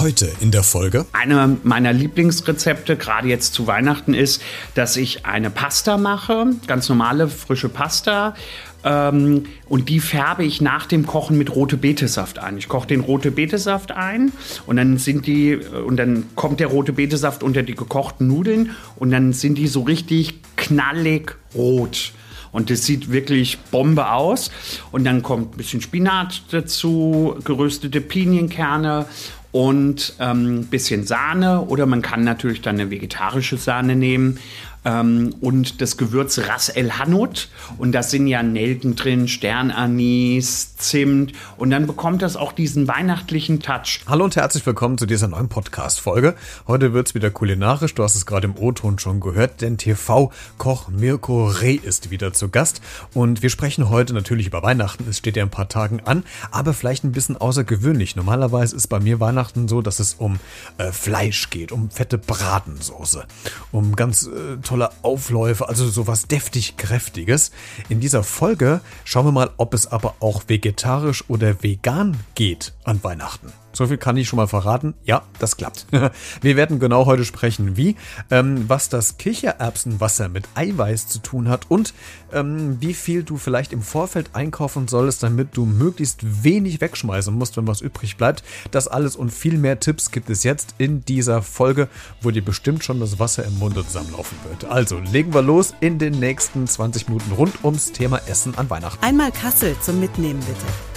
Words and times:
Heute 0.00 0.32
in 0.40 0.50
der 0.50 0.62
Folge. 0.62 1.04
Eine 1.12 1.58
meiner 1.62 1.92
Lieblingsrezepte, 1.92 2.96
gerade 2.96 3.28
jetzt 3.28 3.52
zu 3.52 3.66
Weihnachten, 3.66 4.14
ist, 4.14 4.40
dass 4.74 4.96
ich 4.96 5.26
eine 5.26 5.50
Pasta 5.50 5.98
mache, 5.98 6.46
ganz 6.66 6.88
normale 6.88 7.28
frische 7.28 7.68
Pasta. 7.68 8.34
Ähm, 8.82 9.44
und 9.68 9.90
die 9.90 10.00
färbe 10.00 10.42
ich 10.42 10.62
nach 10.62 10.86
dem 10.86 11.06
Kochen 11.06 11.36
mit 11.36 11.54
rote 11.54 11.76
Betesaft 11.76 12.38
ein. 12.38 12.56
Ich 12.56 12.68
koche 12.68 12.86
den 12.86 13.00
rote 13.00 13.30
Betesaft 13.30 13.92
ein 13.92 14.32
und 14.66 14.76
dann 14.76 14.96
sind 14.96 15.26
die 15.26 15.56
und 15.56 15.98
dann 15.98 16.24
kommt 16.34 16.60
der 16.60 16.68
rote 16.68 16.94
Betesaft 16.94 17.42
unter 17.42 17.62
die 17.62 17.74
gekochten 17.74 18.26
Nudeln 18.26 18.70
und 18.96 19.10
dann 19.10 19.34
sind 19.34 19.58
die 19.58 19.66
so 19.66 19.82
richtig 19.82 20.40
knallig 20.56 21.36
rot. 21.54 22.12
Und 22.52 22.70
das 22.70 22.84
sieht 22.84 23.10
wirklich 23.10 23.58
Bombe 23.70 24.10
aus. 24.10 24.50
Und 24.92 25.04
dann 25.04 25.22
kommt 25.22 25.54
ein 25.54 25.56
bisschen 25.56 25.80
Spinat 25.80 26.42
dazu, 26.50 27.36
geröstete 27.44 28.00
Pinienkerne 28.00 29.06
und 29.52 30.14
ein 30.18 30.46
ähm, 30.58 30.66
bisschen 30.66 31.04
Sahne. 31.04 31.62
Oder 31.62 31.86
man 31.86 32.02
kann 32.02 32.22
natürlich 32.24 32.62
dann 32.62 32.80
eine 32.80 32.90
vegetarische 32.90 33.56
Sahne 33.56 33.96
nehmen 33.96 34.38
ähm, 34.84 35.34
und 35.40 35.80
das 35.80 35.96
Gewürz 35.96 36.38
Ras 36.38 36.68
El 36.68 36.98
Hanout. 36.98 37.48
Und 37.78 37.92
da 37.92 38.02
sind 38.02 38.26
ja 38.26 38.42
Nelken 38.42 38.96
drin, 38.96 39.28
Sternanis, 39.28 40.76
Zimt. 40.76 41.32
Und 41.56 41.70
dann 41.70 41.86
bekommt 41.86 42.22
das 42.22 42.36
auch 42.36 42.52
diesen 42.52 42.88
weihnachtlichen 42.88 43.60
Touch. 43.60 44.00
Hallo 44.06 44.24
und 44.24 44.36
herzlich 44.36 44.64
willkommen 44.64 44.98
zu 44.98 45.06
dieser 45.06 45.28
neuen 45.28 45.48
Podcast-Folge. 45.48 46.34
Heute 46.66 46.92
wird 46.92 47.08
es 47.08 47.14
wieder 47.14 47.30
kulinarisch. 47.30 47.94
Du 47.94 48.02
hast 48.02 48.14
es 48.14 48.26
gerade 48.26 48.46
im 48.46 48.56
O-Ton 48.56 48.98
schon 48.98 49.20
gehört, 49.20 49.60
denn 49.60 49.76
TV-Koch 49.78 50.88
Mirko 50.88 51.46
Reh 51.48 51.74
ist 51.74 52.10
wieder 52.10 52.32
zu 52.32 52.48
Gast. 52.48 52.80
Und 53.14 53.42
wir 53.42 53.50
sprechen 53.50 53.90
heute 53.90 54.14
natürlich 54.14 54.46
über 54.46 54.62
Weihnachten. 54.62 55.04
Es 55.08 55.18
steht 55.18 55.36
ja 55.36 55.42
ein 55.42 55.50
paar 55.50 55.68
Tagen 55.68 56.00
an, 56.04 56.24
aber 56.50 56.72
vielleicht 56.72 57.04
ein 57.04 57.12
bisschen 57.12 57.36
außergewöhnlich. 57.36 58.16
Normalerweise 58.16 58.76
ist 58.76 58.88
bei 58.88 59.00
mir 59.00 59.20
Weihnachten 59.20 59.68
so, 59.68 59.82
dass 59.82 60.00
es 60.00 60.14
um 60.14 60.38
äh, 60.78 60.92
Fleisch 60.92 61.50
geht, 61.50 61.72
um 61.72 61.90
fette 61.90 62.18
Bratensoße, 62.18 63.26
um 63.72 63.94
ganz 63.96 64.26
äh, 64.26 64.60
tolle 64.70 64.90
Aufläufe, 65.02 65.68
also 65.68 65.88
sowas 65.88 66.28
deftig 66.28 66.76
kräftiges. 66.76 67.50
In 67.88 67.98
dieser 67.98 68.22
Folge 68.22 68.80
schauen 69.04 69.26
wir 69.26 69.32
mal, 69.32 69.50
ob 69.56 69.74
es 69.74 69.88
aber 69.88 70.14
auch 70.20 70.44
vegetarisch 70.46 71.24
oder 71.28 71.60
vegan 71.64 72.16
geht 72.36 72.72
an 72.84 73.02
Weihnachten. 73.02 73.52
So 73.80 73.86
viel 73.86 73.96
kann 73.96 74.18
ich 74.18 74.28
schon 74.28 74.36
mal 74.36 74.46
verraten. 74.46 74.92
Ja, 75.06 75.22
das 75.38 75.56
klappt. 75.56 75.86
Wir 76.42 76.56
werden 76.56 76.80
genau 76.80 77.06
heute 77.06 77.24
sprechen, 77.24 77.78
wie, 77.78 77.96
ähm, 78.30 78.66
was 78.68 78.90
das 78.90 79.16
Kichererbsenwasser 79.16 80.28
mit 80.28 80.46
Eiweiß 80.54 81.08
zu 81.08 81.20
tun 81.20 81.48
hat 81.48 81.70
und 81.70 81.94
ähm, 82.30 82.76
wie 82.82 82.92
viel 82.92 83.22
du 83.22 83.38
vielleicht 83.38 83.72
im 83.72 83.80
Vorfeld 83.80 84.34
einkaufen 84.34 84.86
solltest, 84.86 85.22
damit 85.22 85.56
du 85.56 85.64
möglichst 85.64 86.44
wenig 86.44 86.82
wegschmeißen 86.82 87.34
musst, 87.34 87.56
wenn 87.56 87.66
was 87.66 87.80
übrig 87.80 88.18
bleibt. 88.18 88.42
Das 88.70 88.86
alles 88.86 89.16
und 89.16 89.30
viel 89.30 89.56
mehr 89.56 89.80
Tipps 89.80 90.10
gibt 90.10 90.28
es 90.28 90.44
jetzt 90.44 90.74
in 90.76 91.02
dieser 91.06 91.40
Folge, 91.40 91.88
wo 92.20 92.30
dir 92.30 92.44
bestimmt 92.44 92.84
schon 92.84 93.00
das 93.00 93.18
Wasser 93.18 93.46
im 93.46 93.58
Munde 93.58 93.82
zusammenlaufen 93.86 94.36
wird. 94.46 94.70
Also 94.70 94.98
legen 94.98 95.32
wir 95.32 95.40
los 95.40 95.72
in 95.80 95.98
den 95.98 96.20
nächsten 96.20 96.66
20 96.66 97.08
Minuten 97.08 97.32
rund 97.32 97.64
ums 97.64 97.92
Thema 97.92 98.20
Essen 98.26 98.58
an 98.58 98.68
Weihnachten. 98.68 99.02
Einmal 99.02 99.32
Kassel 99.32 99.74
zum 99.80 100.00
Mitnehmen 100.00 100.40
bitte. 100.40 100.89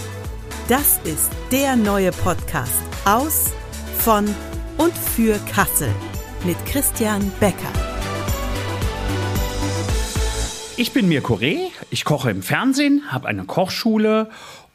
Das 0.69 0.97
ist 1.03 1.29
der 1.51 1.75
neue 1.75 2.13
Podcast 2.13 2.81
aus, 3.03 3.51
von 3.97 4.23
und 4.77 4.93
für 4.93 5.37
Kassel 5.51 5.89
mit 6.45 6.55
Christian 6.65 7.29
Becker. 7.41 7.57
Ich 10.77 10.93
bin 10.93 11.09
Mirko 11.09 11.33
Reh, 11.33 11.67
ich 11.89 12.05
koche 12.05 12.31
im 12.31 12.41
Fernsehen, 12.41 13.11
habe 13.11 13.27
eine 13.27 13.43
Kochschule 13.43 14.29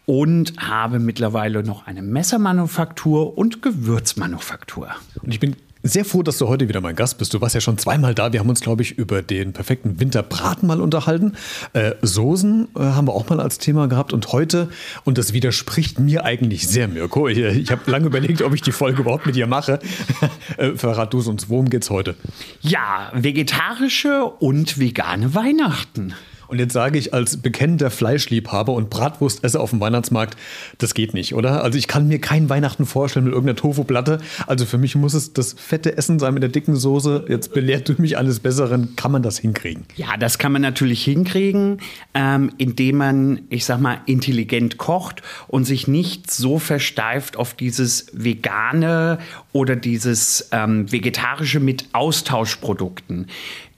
und 0.05 0.53
habe 0.59 0.99
mittlerweile 0.99 1.63
noch 1.63 1.87
eine 1.87 2.03
Messermanufaktur 2.03 3.39
und 3.39 3.63
Gewürzmanufaktur. 3.63 4.91
Und 5.23 5.33
ich 5.33 5.41
bin 5.41 5.57
sehr 5.89 6.05
froh, 6.05 6.23
dass 6.23 6.39
du 6.39 6.49
heute 6.49 6.69
wieder 6.69 6.81
mein 6.81 6.97
Gast 6.97 7.19
bist. 7.19 7.35
Du 7.35 7.41
warst 7.41 7.55
ja 7.55 7.61
schon 7.61 7.79
zweimal 7.79 8.15
da. 8.15 8.33
Wir 8.33 8.41
haben 8.41 8.49
uns, 8.49 8.61
glaube 8.61 8.83
ich, 8.83 8.99
über 8.99 9.23
den 9.23 9.53
perfekten 9.53 10.01
Winterbraten 10.01 10.67
mal 10.67 10.81
unterhalten. 10.81 11.33
Äh, 11.73 11.93
Soßen 12.03 12.69
äh, 12.77 12.81
haben 12.81 13.09
wir 13.09 13.15
auch 13.15 13.29
mal 13.29 13.41
als 13.41 13.59
Thema 13.59 13.89
gehabt. 13.89 14.13
Und 14.13 14.33
heute, 14.33 14.69
und 15.05 15.19
das 15.19 15.33
widerspricht 15.33 15.99
mir 15.99 16.25
eigentlich 16.25 16.69
sehr, 16.69 16.89
Mirko. 16.89 17.29
Ich, 17.29 17.39
ich 17.39 17.71
habe 17.71 17.91
lange 17.91 18.07
überlegt, 18.07 18.43
ob 18.43 18.55
ich 18.55 18.63
die 18.63 18.73
Folge 18.73 19.03
überhaupt 19.03 19.27
mit 19.27 19.37
dir 19.37 19.47
mache. 19.47 19.79
äh, 20.57 20.73
verrat 20.73 21.13
du 21.13 21.19
uns, 21.19 21.49
worum 21.49 21.71
geht's 21.71 21.91
heute? 21.91 22.15
Ja, 22.61 23.11
vegetarische 23.15 24.25
und 24.25 24.79
vegane 24.79 25.35
Weihnachten. 25.35 26.15
Und 26.49 26.59
jetzt 26.59 26.73
sage 26.73 26.99
ich 26.99 27.15
als 27.15 27.37
bekennender 27.37 27.91
Fleischliebhaber 27.91 28.73
und 28.73 28.91
Bratwurst 28.91 29.45
esse 29.45 29.61
auf 29.61 29.71
dem 29.71 29.81
Weihnachtsmarkt, 29.81 30.37
das 30.79 30.95
geht 30.95 31.15
nicht, 31.15 31.35
oder? 31.35 31.63
Also 31.63 31.79
ich 31.79 31.87
kann 31.87 32.09
mir 32.09 32.21
kein 32.21 32.49
Weihnachten 32.49 32.87
vorstellen 32.87 33.27
mit 33.27 33.35
irgendeiner 33.35 33.57
Tofu-Platte. 33.57 34.19
Also 34.47 34.65
für 34.65 34.79
mich 34.79 34.97
muss 34.97 35.15
es 35.15 35.33
das 35.33 35.53
fette 35.53 35.97
Essen 35.97 36.19
sein 36.19 36.35
mit 36.35 36.43
der 36.43 36.51
dicken 36.51 36.75
Soße. 36.75 37.27
Jetzt 37.29 37.53
belehrt 37.53 37.89
du 37.89 37.95
mich 37.99 38.17
eines 38.17 38.41
Besseren. 38.41 38.97
Kann 38.97 39.13
man 39.13 39.23
das 39.23 39.39
hinkriegen? 39.39 39.85
Ja, 39.97 40.17
das 40.17 40.39
kann 40.39 40.53
man 40.53 40.63
natürlich 40.63 41.05
hinkriegen, 41.05 41.81
ähm, 42.15 42.51
indem 42.59 42.97
man, 42.97 43.41
ich 43.51 43.65
sag 43.65 43.81
mal, 43.81 44.01
intelligent 44.07 44.79
kocht 44.79 45.23
und 45.47 45.65
sich 45.65 45.87
nicht 45.87 46.31
so 46.31 46.59
versteift 46.59 47.37
auf 47.37 47.55
dieses 47.55 48.07
vegane 48.13 49.19
oder 49.53 49.77
dieses 49.77 50.49
ähm, 50.53 50.91
vegetarische 50.91 51.61
mit 51.61 51.89
Austauschprodukten. 51.93 53.27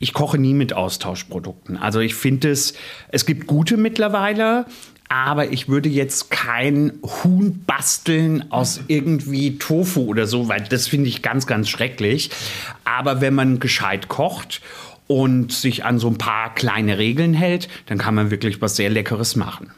Ich 0.02 0.14
koche 0.14 0.38
nie 0.38 0.54
mit 0.54 0.72
Austauschprodukten. 0.72 1.76
Also 1.76 2.00
ich 2.00 2.14
finde 2.14 2.50
es, 2.50 2.72
es 3.08 3.26
gibt 3.26 3.46
gute 3.46 3.76
mittlerweile, 3.76 4.64
aber 5.10 5.52
ich 5.52 5.68
würde 5.68 5.90
jetzt 5.90 6.30
kein 6.30 6.94
Huhn 7.02 7.64
basteln 7.66 8.50
aus 8.50 8.80
irgendwie 8.88 9.58
Tofu 9.58 10.06
oder 10.06 10.26
so, 10.26 10.48
weil 10.48 10.62
das 10.62 10.88
finde 10.88 11.08
ich 11.10 11.20
ganz, 11.20 11.46
ganz 11.46 11.68
schrecklich. 11.68 12.30
Aber 12.84 13.20
wenn 13.20 13.34
man 13.34 13.60
gescheit 13.60 14.08
kocht 14.08 14.62
und 15.06 15.52
sich 15.52 15.84
an 15.84 15.98
so 15.98 16.08
ein 16.08 16.16
paar 16.16 16.54
kleine 16.54 16.96
Regeln 16.96 17.34
hält, 17.34 17.68
dann 17.84 17.98
kann 17.98 18.14
man 18.14 18.30
wirklich 18.30 18.62
was 18.62 18.76
sehr 18.76 18.88
Leckeres 18.88 19.36
machen. 19.36 19.70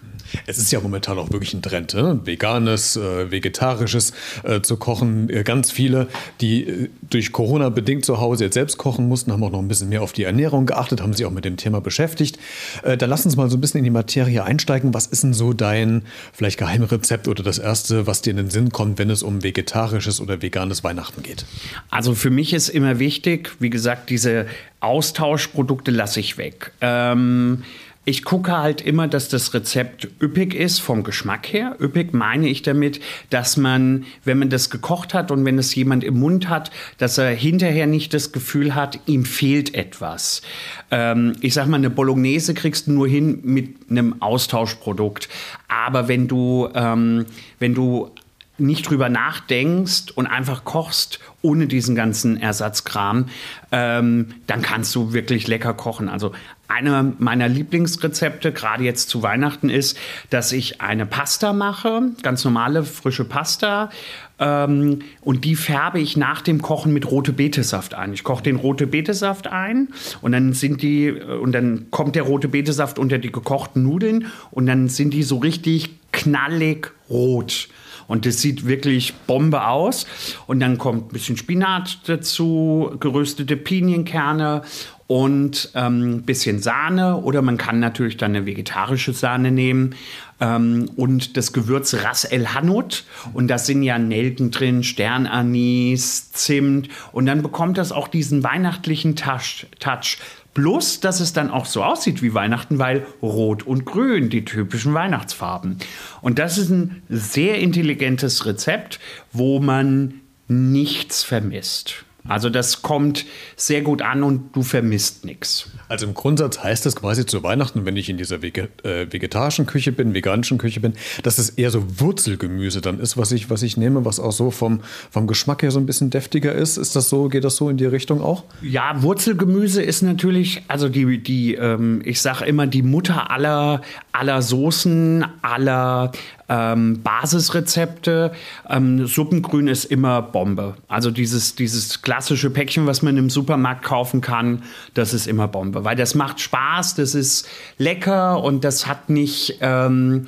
Es 0.47 0.59
ist 0.59 0.71
ja 0.73 0.81
momentan 0.81 1.19
auch 1.19 1.31
wirklich 1.31 1.55
ein 1.55 1.63
Trend, 1.63 1.95
ne? 1.95 2.21
veganes, 2.25 2.97
äh, 2.97 3.31
vegetarisches 3.31 4.13
äh, 4.43 4.61
zu 4.61 4.77
kochen. 4.77 5.31
Äh, 5.31 5.43
ganz 5.45 5.71
viele, 5.71 6.09
die 6.41 6.65
äh, 6.65 6.89
durch 7.11 7.33
Corona 7.33 7.69
bedingt 7.69 8.05
zu 8.05 8.21
Hause 8.21 8.45
jetzt 8.45 8.55
selbst 8.55 8.79
kochen 8.79 9.09
mussten, 9.09 9.33
haben 9.33 9.43
auch 9.45 9.51
noch 9.51 9.59
ein 9.59 9.69
bisschen 9.69 9.89
mehr 9.89 10.03
auf 10.03 10.13
die 10.13 10.25
Ernährung 10.25 10.67
geachtet, 10.67 11.01
haben 11.01 11.13
sich 11.13 11.27
auch 11.27 11.31
mit 11.31 11.45
dem 11.45 11.57
Thema 11.57 11.81
beschäftigt. 11.81 12.39
Äh, 12.83 12.97
dann 12.97 13.11
lass 13.11 13.25
uns 13.25 13.37
mal 13.37 13.51
so 13.51 13.57
ein 13.57 13.61
bisschen 13.61 13.79
in 13.79 13.85
die 13.85 13.91
Materie 13.91 14.45
einsteigen. 14.45 14.95
Was 14.95 15.07
ist 15.07 15.23
denn 15.23 15.35
so 15.35 15.53
dein 15.53 16.03
vielleicht 16.33 16.59
Geheimrezept 16.59 17.29
oder 17.29 17.43
das 17.43 17.59
erste, 17.59 18.07
was 18.07 18.23
dir 18.23 18.31
in 18.31 18.37
den 18.37 18.51
Sinn 18.51 18.71
kommt, 18.71 18.99
wenn 18.99 19.11
es 19.11 19.23
um 19.23 19.43
vegetarisches 19.43 20.21
oder 20.21 20.43
veganes 20.43 20.85
Weihnachten 20.85 21.23
geht? 21.23 21.45
Also 21.91 22.15
für 22.15 22.31
mich 22.31 22.53
ist 22.53 22.69
immer 22.69 22.99
wichtig, 22.99 23.53
wie 23.59 23.71
gesagt, 23.71 24.11
diese 24.11 24.47
Austauschprodukte 24.81 25.91
lasse 25.91 26.21
ich 26.21 26.39
weg. 26.39 26.73
Ähm, 26.81 27.63
ich 28.05 28.25
gucke 28.25 28.57
halt 28.59 28.81
immer, 28.81 29.07
dass 29.07 29.29
das 29.29 29.55
Rezept 29.55 30.09
üppig 30.21 30.55
ist 30.55 30.81
vom 30.81 31.05
Geschmack 31.05 31.53
her. 31.53 31.77
Üppig 31.81 32.13
meine 32.13 32.49
ich 32.49 32.63
damit, 32.63 33.01
dass 33.31 33.57
man, 33.57 34.05
wenn 34.25 34.39
man 34.39 34.51
das 34.51 34.71
gekocht 34.71 35.15
hat 35.15 35.31
und 35.31 35.45
wenn 35.45 35.57
es 35.57 35.73
jemand 35.75 36.03
im 36.03 36.19
Mund 36.19 36.49
hat, 36.49 36.73
dass 36.99 37.19
er 37.19 37.31
hinterher 37.31 37.87
nicht 37.87 38.13
das 38.13 38.33
Gefühl 38.33 38.75
hat, 38.75 38.99
ihm 39.07 39.25
fehlt 39.25 39.75
etwas. 39.75 40.43
Ähm, 40.91 41.35
ich 41.41 41.55
sag 41.55 41.69
mal, 41.69 41.77
eine 41.77 41.91
Bolognese 41.91 42.55
kriegst 42.55 42.89
du 42.89 42.93
nur 42.93 43.07
hin 43.07 43.39
mit 43.45 43.89
einem 43.89 44.21
Austauschprodukt. 44.21 45.29
Aber 45.69 46.09
wenn 46.09 46.27
du, 46.27 46.69
ähm, 46.75 47.27
wenn 47.61 47.75
du 47.75 48.11
nicht 48.59 48.89
drüber 48.89 49.09
nachdenkst 49.09 50.13
und 50.15 50.27
einfach 50.27 50.65
kochst 50.65 51.21
ohne 51.41 51.67
diesen 51.67 51.97
ganzen 51.97 52.37
Ersatzkram, 52.41 53.27
ähm, 53.73 54.35
dann 54.47 54.63
kannst 54.63 54.95
du 54.95 55.13
wirklich 55.13 55.49
lecker 55.49 55.75
kochen. 55.75 56.09
Also 56.09 56.33
eine 56.69 57.15
meiner 57.19 57.49
Lieblingsrezepte, 57.49 58.53
gerade 58.53 58.85
jetzt 58.85 59.09
zu 59.09 59.23
Weihnachten, 59.23 59.69
ist, 59.69 59.99
dass 60.31 60.53
ich 60.53 60.81
eine 60.81 61.07
Pasta 61.07 61.53
mache, 61.53 62.03
ganz 62.23 62.45
normale 62.45 62.85
frische 62.85 63.25
Pasta. 63.25 63.91
Ähm, 64.39 65.01
und 65.21 65.45
die 65.45 65.57
färbe 65.57 66.01
ich 66.01 66.17
nach 66.17 66.41
dem 66.41 66.63
Kochen 66.63 66.93
mit 66.93 67.11
rote 67.11 67.33
Betesaft 67.33 67.95
ein. 67.95 68.13
Ich 68.13 68.25
koche 68.25 68.43
den 68.43 68.57
rote 68.57 68.87
Betesaft 68.87 69.49
ein 69.49 69.89
und 70.21 70.33
dann 70.33 70.53
sind 70.53 70.83
die 70.83 71.11
und 71.11 71.53
dann 71.53 71.87
kommt 71.91 72.17
der 72.17 72.23
rote 72.23 72.49
Betesaft 72.49 72.99
unter 72.99 73.19
die 73.19 73.33
gekochten 73.33 73.83
Nudeln 73.83 74.27
und 74.51 74.67
dann 74.67 74.89
sind 74.89 75.13
die 75.15 75.23
so 75.23 75.39
richtig 75.39 75.91
knallig 76.13 76.93
rot. 77.11 77.69
Und 78.13 78.27
das 78.27 78.43
sieht 78.43 78.67
wirklich 78.67 79.15
Bombe 79.27 79.67
aus. 79.67 80.07
Und 80.47 80.61
dann 80.61 80.77
kommt 80.77 81.07
ein 81.07 81.13
bisschen 81.15 81.39
Spinat 81.39 81.99
dazu, 82.05 82.95
geröstete 83.01 83.57
Pinienkerne 83.57 84.61
und 85.07 85.71
ein 85.73 86.03
ähm, 86.03 86.23
bisschen 86.23 86.61
Sahne. 86.61 87.17
Oder 87.23 87.41
man 87.41 87.57
kann 87.57 87.81
natürlich 87.81 88.19
dann 88.19 88.37
eine 88.37 88.45
vegetarische 88.45 89.15
Sahne 89.15 89.51
nehmen. 89.51 89.95
Ähm, 90.43 90.91
und 90.95 91.39
das 91.39 91.55
Gewürz 91.55 91.95
Ras 92.05 92.25
El 92.25 92.49
Hanout. 92.49 93.05
Und 93.33 93.49
da 93.49 93.57
sind 93.57 93.83
ja 93.83 93.99
Nelken 93.99 94.51
drin, 94.51 94.83
Sternanis, 94.83 96.33
Zimt. 96.33 96.91
Und 97.13 97.25
dann 97.25 97.41
bekommt 97.41 97.79
das 97.79 97.93
auch 97.93 98.09
diesen 98.09 98.45
weihnachtlichen 98.45 99.17
Touch. 99.17 99.67
Touch. 99.81 100.19
Plus, 100.55 101.01
dass 101.01 101.21
es 101.21 101.33
dann 101.33 101.51
auch 101.51 101.65
so 101.65 101.83
aussieht 101.83 102.23
wie 102.23 102.35
Weihnachten, 102.35 102.79
weil 102.79 103.07
Rot 103.23 103.63
und 103.63 103.87
Grün, 103.87 104.29
die 104.29 104.45
typischen 104.45 104.93
Weihnachtsfarben. 104.93 105.79
Und 106.21 106.39
das 106.39 106.59
ist 106.59 106.71
ein 106.71 107.03
sehr 107.09 107.59
intelligentes 107.59 108.45
Rezept, 108.45 109.01
wo 109.33 109.61
man 109.61 110.21
nichts 110.49 111.23
vermisst. 111.23 112.05
Also 112.27 112.51
das 112.51 112.83
kommt 112.83 113.27
sehr 113.57 113.83
gut 113.83 114.01
an 114.01 114.23
und 114.23 114.55
du 114.55 114.63
vermisst 114.63 115.25
nichts. 115.25 115.71
Also 115.89 116.07
im 116.07 116.15
Grundsatz 116.15 116.63
heißt 116.63 116.87
das 116.87 116.95
quasi 116.95 117.27
zu 117.27 117.43
Weihnachten, 117.43 117.85
wenn 117.85 117.97
ich 117.97 118.09
in 118.09 118.17
dieser 118.17 118.43
äh, 118.43 119.07
vegetarischen 119.11 119.67
Küche 119.67 119.91
bin, 119.91 120.15
veganischen 120.15 120.59
Küche 120.59 120.81
bin, 120.81 120.95
dass 121.25 121.39
es 121.39 121.51
eher 121.51 121.71
so 121.71 122.01
Wurzelgemüse 122.01 122.81
dann 122.81 123.01
ist, 123.01 123.17
was 123.17 123.33
ich, 123.33 123.51
was 123.51 123.63
ich 123.63 123.77
nehme, 123.77 124.05
was 124.05 124.21
auch 124.21 124.31
so 124.31 124.51
vom, 124.51 124.83
vom 125.11 125.27
Geschmack 125.27 125.63
her 125.63 125.73
so 125.73 125.81
ein 125.81 125.87
bisschen 125.87 126.11
deftiger 126.11 126.53
ist. 126.53 126.77
Ist 126.77 126.95
das 126.95 127.09
so, 127.09 127.29
geht 127.29 127.43
das 127.43 127.57
so 127.57 127.69
in 127.69 127.77
die 127.77 127.87
Richtung 127.87 128.23
auch? 128.23 128.45
Ja, 128.63 129.03
Wurzelgemüse 129.03 129.83
ist 129.83 130.03
natürlich, 130.03 130.63
also 130.69 130.89
die, 130.89 131.23
die 131.23 131.55
ähm, 131.55 132.03
ich 132.05 132.21
sage 132.21 132.45
immer, 132.45 132.69
die 132.69 132.83
Mutter 132.83 133.31
aller, 133.31 133.81
aller 134.13 134.43
Soßen, 134.43 135.25
aller 135.43 136.13
ähm, 136.49 137.03
Basisrezepte. 137.03 138.33
Ähm, 138.69 139.07
Suppengrün 139.07 139.69
ist 139.69 139.85
immer 139.85 140.23
Bombe. 140.23 140.77
Also 140.89 141.11
dieses, 141.11 141.55
dieses 141.55 142.03
klassische 142.03 142.51
Päckchen, 142.51 142.87
was 142.87 143.03
man 143.03 143.17
im 143.17 143.31
Supermarkt 143.31 143.85
kaufen 143.85 144.21
kann, 144.21 144.63
das 144.95 145.15
ist 145.15 145.27
immer 145.27 145.49
Bombe. 145.49 145.85
Weil 145.85 145.97
das 145.97 146.15
macht 146.15 146.41
Spaß, 146.41 146.95
das 146.95 147.15
ist 147.15 147.49
lecker 147.79 148.43
und 148.43 148.65
das 148.65 148.87
hat 148.87 149.11
nicht. 149.11 149.59
Ähm, 149.61 150.27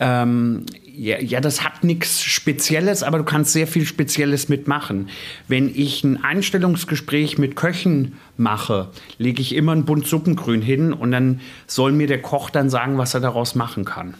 ähm, 0.00 0.64
ja, 0.98 1.20
ja, 1.20 1.40
das 1.40 1.62
hat 1.62 1.84
nichts 1.84 2.22
Spezielles, 2.22 3.04
aber 3.04 3.18
du 3.18 3.24
kannst 3.24 3.52
sehr 3.52 3.68
viel 3.68 3.86
Spezielles 3.86 4.48
mitmachen. 4.48 5.10
Wenn 5.46 5.72
ich 5.72 6.02
ein 6.02 6.22
Einstellungsgespräch 6.22 7.38
mit 7.38 7.54
Köchen 7.54 8.14
mache, 8.36 8.88
lege 9.16 9.40
ich 9.40 9.54
immer 9.54 9.72
ein 9.72 9.84
Bund 9.84 10.06
Suppengrün 10.08 10.60
hin 10.60 10.92
und 10.92 11.12
dann 11.12 11.40
soll 11.68 11.92
mir 11.92 12.08
der 12.08 12.20
Koch 12.20 12.50
dann 12.50 12.68
sagen, 12.68 12.98
was 12.98 13.14
er 13.14 13.20
daraus 13.20 13.54
machen 13.54 13.84
kann. 13.84 14.14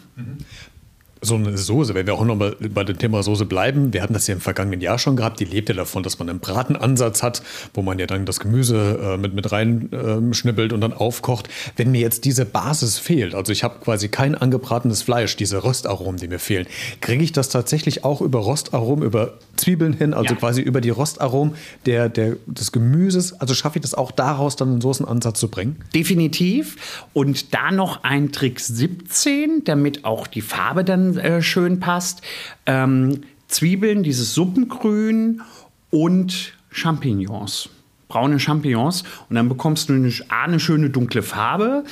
So 1.21 1.35
eine 1.35 1.57
Soße, 1.57 1.95
wenn 1.95 2.07
wir 2.07 2.13
auch 2.13 2.23
nochmal 2.23 2.55
bei 2.73 2.85
dem 2.85 2.97
Thema 2.97 3.23
Soße 3.23 3.45
bleiben, 3.45 3.93
wir 3.93 4.01
hatten 4.01 4.13
das 4.13 4.27
ja 4.27 4.33
im 4.33 4.41
vergangenen 4.41 4.79
Jahr 4.79 4.97
schon 4.97 5.17
gehabt, 5.17 5.39
die 5.41 5.45
lebt 5.45 5.67
ja 5.67 5.75
davon, 5.75 6.01
dass 6.01 6.17
man 6.17 6.29
einen 6.29 6.39
Bratenansatz 6.39 7.23
hat, 7.23 7.41
wo 7.73 7.81
man 7.81 7.99
ja 7.99 8.05
dann 8.05 8.25
das 8.25 8.39
Gemüse 8.39 8.99
äh, 9.01 9.17
mit, 9.17 9.33
mit 9.33 9.51
reinschnippelt 9.51 10.71
äh, 10.71 10.75
und 10.75 10.81
dann 10.81 10.93
aufkocht. 10.93 11.49
Wenn 11.75 11.91
mir 11.91 11.99
jetzt 11.99 12.23
diese 12.23 12.45
Basis 12.45 12.97
fehlt, 12.97 13.35
also 13.35 13.51
ich 13.51 13.63
habe 13.63 13.79
quasi 13.83 14.07
kein 14.07 14.33
angebratenes 14.33 15.01
Fleisch, 15.01 15.35
diese 15.35 15.63
Röstaromen, 15.63 16.19
die 16.19 16.29
mir 16.29 16.39
fehlen, 16.39 16.67
kriege 17.01 17.23
ich 17.23 17.33
das 17.33 17.49
tatsächlich 17.49 18.05
auch 18.05 18.21
über 18.21 18.45
Röstaromen, 18.45 19.03
über 19.03 19.33
Zwiebeln 19.57 19.93
hin, 19.93 20.13
also 20.13 20.33
ja. 20.33 20.39
quasi 20.39 20.61
über 20.61 20.79
die 20.79 20.89
Röstaromen 20.89 21.55
der, 21.85 22.07
der, 22.07 22.37
des 22.45 22.71
Gemüses, 22.71 23.39
also 23.41 23.53
schaffe 23.53 23.79
ich 23.79 23.81
das 23.81 23.93
auch 23.93 24.11
daraus 24.11 24.55
dann 24.55 24.69
einen 24.69 24.81
Soßenansatz 24.81 25.39
zu 25.39 25.49
bringen? 25.49 25.77
Definitiv. 25.93 27.05
Und 27.13 27.53
da 27.53 27.71
noch 27.71 28.03
ein 28.03 28.31
Trick 28.31 28.59
17, 28.59 29.63
damit 29.65 30.05
auch 30.05 30.27
die 30.27 30.41
Farbe 30.41 30.83
dann 30.83 31.08
äh, 31.17 31.41
schön 31.41 31.79
passt. 31.79 32.21
Ähm, 32.65 33.21
Zwiebeln, 33.47 34.03
dieses 34.03 34.33
Suppengrün 34.33 35.41
und 35.89 36.53
Champignons. 36.71 37.69
Braune 38.07 38.39
Champignons. 38.39 39.03
Und 39.29 39.35
dann 39.35 39.49
bekommst 39.49 39.89
du 39.89 39.93
eine, 39.93 40.11
eine 40.29 40.59
schöne 40.59 40.89
dunkle 40.89 41.21
Farbe. 41.21 41.83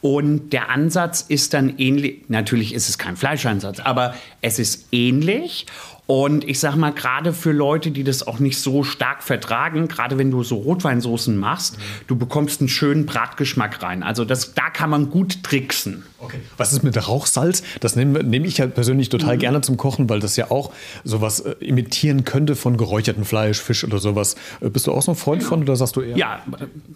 Und 0.00 0.52
der 0.52 0.68
Ansatz 0.70 1.22
ist 1.22 1.54
dann 1.54 1.78
ähnlich, 1.78 2.24
natürlich 2.28 2.74
ist 2.74 2.88
es 2.88 2.98
kein 2.98 3.16
Fleischansatz, 3.16 3.78
aber 3.78 4.14
es 4.40 4.58
ist 4.58 4.88
ähnlich. 4.90 5.66
Und 6.06 6.44
ich 6.44 6.58
sag 6.58 6.74
mal, 6.74 6.92
gerade 6.92 7.32
für 7.32 7.52
Leute, 7.52 7.92
die 7.92 8.02
das 8.02 8.26
auch 8.26 8.40
nicht 8.40 8.58
so 8.58 8.82
stark 8.82 9.22
vertragen, 9.22 9.86
gerade 9.86 10.18
wenn 10.18 10.32
du 10.32 10.42
so 10.42 10.56
Rotweinsoßen 10.56 11.36
machst, 11.36 11.78
mhm. 11.78 11.82
du 12.08 12.16
bekommst 12.16 12.60
einen 12.60 12.68
schönen 12.68 13.06
Bratgeschmack 13.06 13.82
rein. 13.82 14.02
Also 14.02 14.24
das, 14.24 14.52
da 14.54 14.68
kann 14.68 14.90
man 14.90 15.10
gut 15.10 15.44
tricksen. 15.44 16.02
Okay. 16.18 16.38
Was 16.56 16.72
ist 16.72 16.82
mit 16.82 16.96
Rauchsalz? 17.08 17.62
Das 17.80 17.96
nehme, 17.96 18.22
nehme 18.22 18.46
ich 18.46 18.60
halt 18.60 18.74
persönlich 18.74 19.08
total 19.08 19.36
mhm. 19.36 19.40
gerne 19.40 19.60
zum 19.60 19.76
Kochen, 19.76 20.08
weil 20.08 20.20
das 20.20 20.36
ja 20.36 20.50
auch 20.50 20.72
sowas 21.04 21.40
äh, 21.40 21.52
imitieren 21.60 22.24
könnte 22.24 22.56
von 22.56 22.76
geräuchertem 22.76 23.24
Fleisch, 23.24 23.60
Fisch 23.60 23.84
oder 23.84 23.98
sowas. 23.98 24.34
Äh, 24.60 24.70
bist 24.70 24.88
du 24.88 24.92
auch 24.92 25.02
so 25.02 25.12
ein 25.12 25.16
Freund 25.16 25.40
genau. 25.40 25.50
von 25.50 25.62
oder 25.62 25.76
sagst 25.76 25.96
du 25.96 26.00
eher? 26.00 26.16
Ja, 26.16 26.42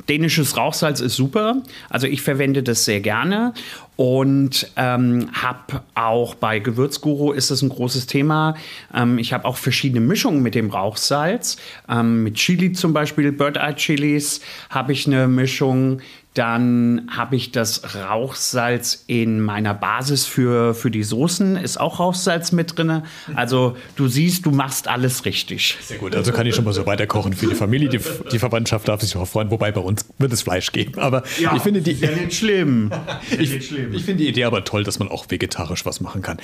dänisches 0.08 0.56
Rauchsalz 0.56 1.00
ist 1.00 1.14
super. 1.14 1.62
Also 1.90 2.06
ich 2.06 2.22
verwende 2.22 2.62
das 2.62 2.84
sehr 2.84 3.00
gerne 3.00 3.54
und 3.96 4.70
ähm, 4.76 5.30
habe 5.32 5.82
auch 5.94 6.34
bei 6.34 6.58
Gewürzguru 6.58 7.32
ist 7.32 7.50
das 7.50 7.62
ein 7.62 7.70
großes 7.70 8.06
Thema. 8.06 8.54
Ähm, 8.94 9.18
ich 9.18 9.32
habe 9.32 9.46
auch 9.46 9.56
verschiedene 9.56 10.00
Mischungen 10.00 10.42
mit 10.42 10.54
dem 10.54 10.70
Rauchsalz. 10.70 11.56
Ähm, 11.88 12.22
mit 12.22 12.34
Chili 12.34 12.72
zum 12.72 12.92
Beispiel, 12.92 13.32
Bird 13.32 13.56
Eye 13.56 13.74
Chilis 13.74 14.40
habe 14.70 14.92
ich 14.92 15.06
eine 15.06 15.28
Mischung. 15.28 16.00
Dann 16.36 17.08
habe 17.10 17.34
ich 17.34 17.50
das 17.50 17.94
Rauchsalz 17.94 19.04
in 19.06 19.40
meiner 19.40 19.72
Basis 19.72 20.26
für, 20.26 20.74
für 20.74 20.90
die 20.90 21.02
Soßen. 21.02 21.56
Ist 21.56 21.80
auch 21.80 21.98
Rauchsalz 21.98 22.52
mit 22.52 22.76
drin. 22.76 23.04
Also 23.34 23.74
du 23.96 24.06
siehst, 24.06 24.44
du 24.44 24.50
machst 24.50 24.86
alles 24.86 25.24
richtig. 25.24 25.78
Sehr 25.80 25.96
gut, 25.96 26.14
also 26.14 26.32
kann 26.32 26.46
ich 26.46 26.54
schon 26.54 26.66
mal 26.66 26.74
so 26.74 26.84
weiter 26.84 27.06
kochen 27.06 27.32
für 27.32 27.46
die 27.46 27.54
Familie. 27.54 27.88
Die, 27.88 28.00
die 28.30 28.38
Verwandtschaft 28.38 28.86
darf 28.86 29.00
sich 29.00 29.16
auch 29.16 29.26
freuen, 29.26 29.50
wobei 29.50 29.72
bei 29.72 29.80
uns 29.80 30.04
wird 30.18 30.30
es 30.30 30.42
Fleisch 30.42 30.72
geben. 30.72 30.98
Aber 30.98 31.22
ja, 31.40 31.56
ich 31.56 31.62
finde 31.62 31.80
die. 31.80 31.92
Ja 31.92 32.10
nicht 32.10 32.34
schlimm. 32.34 32.90
ich, 33.30 33.54
ich 33.54 34.04
finde 34.04 34.16
die 34.16 34.28
Idee 34.28 34.44
aber 34.44 34.62
toll, 34.62 34.84
dass 34.84 34.98
man 34.98 35.08
auch 35.08 35.24
vegetarisch 35.30 35.86
was 35.86 36.02
machen 36.02 36.20
kann. 36.20 36.36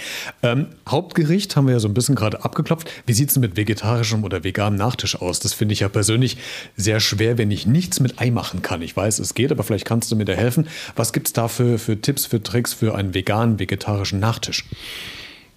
Ähm, 0.42 0.68
Hauptgericht 0.88 1.54
haben 1.54 1.66
wir 1.66 1.74
ja 1.74 1.80
so 1.80 1.88
ein 1.88 1.92
bisschen 1.92 2.14
gerade 2.14 2.44
abgeklopft. 2.46 2.90
Wie 3.04 3.12
sieht 3.12 3.28
es 3.28 3.36
mit 3.36 3.58
vegetarischem 3.58 4.24
oder 4.24 4.42
veganem 4.42 4.78
Nachtisch 4.78 5.20
aus? 5.20 5.38
Das 5.40 5.52
finde 5.52 5.74
ich 5.74 5.80
ja 5.80 5.90
persönlich 5.90 6.38
sehr 6.76 6.98
schwer, 6.98 7.36
wenn 7.36 7.50
ich 7.50 7.66
nichts 7.66 8.00
mit 8.00 8.20
Ei 8.22 8.30
machen 8.30 8.62
kann. 8.62 8.80
Ich 8.80 8.96
weiß, 8.96 9.18
es 9.18 9.34
geht, 9.34 9.52
aber 9.52 9.62
vielleicht 9.62 9.81
Vielleicht 9.82 9.88
kannst 9.88 10.12
du 10.12 10.16
mir 10.16 10.24
da 10.24 10.32
helfen. 10.32 10.68
Was 10.94 11.12
gibt 11.12 11.26
es 11.26 11.32
da 11.32 11.48
für, 11.48 11.78
für 11.78 12.00
Tipps, 12.00 12.26
für 12.26 12.42
Tricks 12.42 12.72
für 12.72 12.94
einen 12.94 13.14
veganen, 13.14 13.58
vegetarischen 13.58 14.20
Nachtisch? 14.20 14.64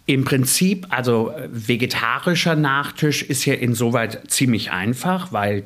Im 0.08 0.24
Prinzip, 0.24 0.88
also 0.90 1.32
vegetarischer 1.48 2.56
Nachtisch 2.56 3.24
ist 3.24 3.46
ja 3.46 3.54
insoweit 3.54 4.32
ziemlich 4.32 4.72
einfach, 4.72 5.32
weil 5.32 5.64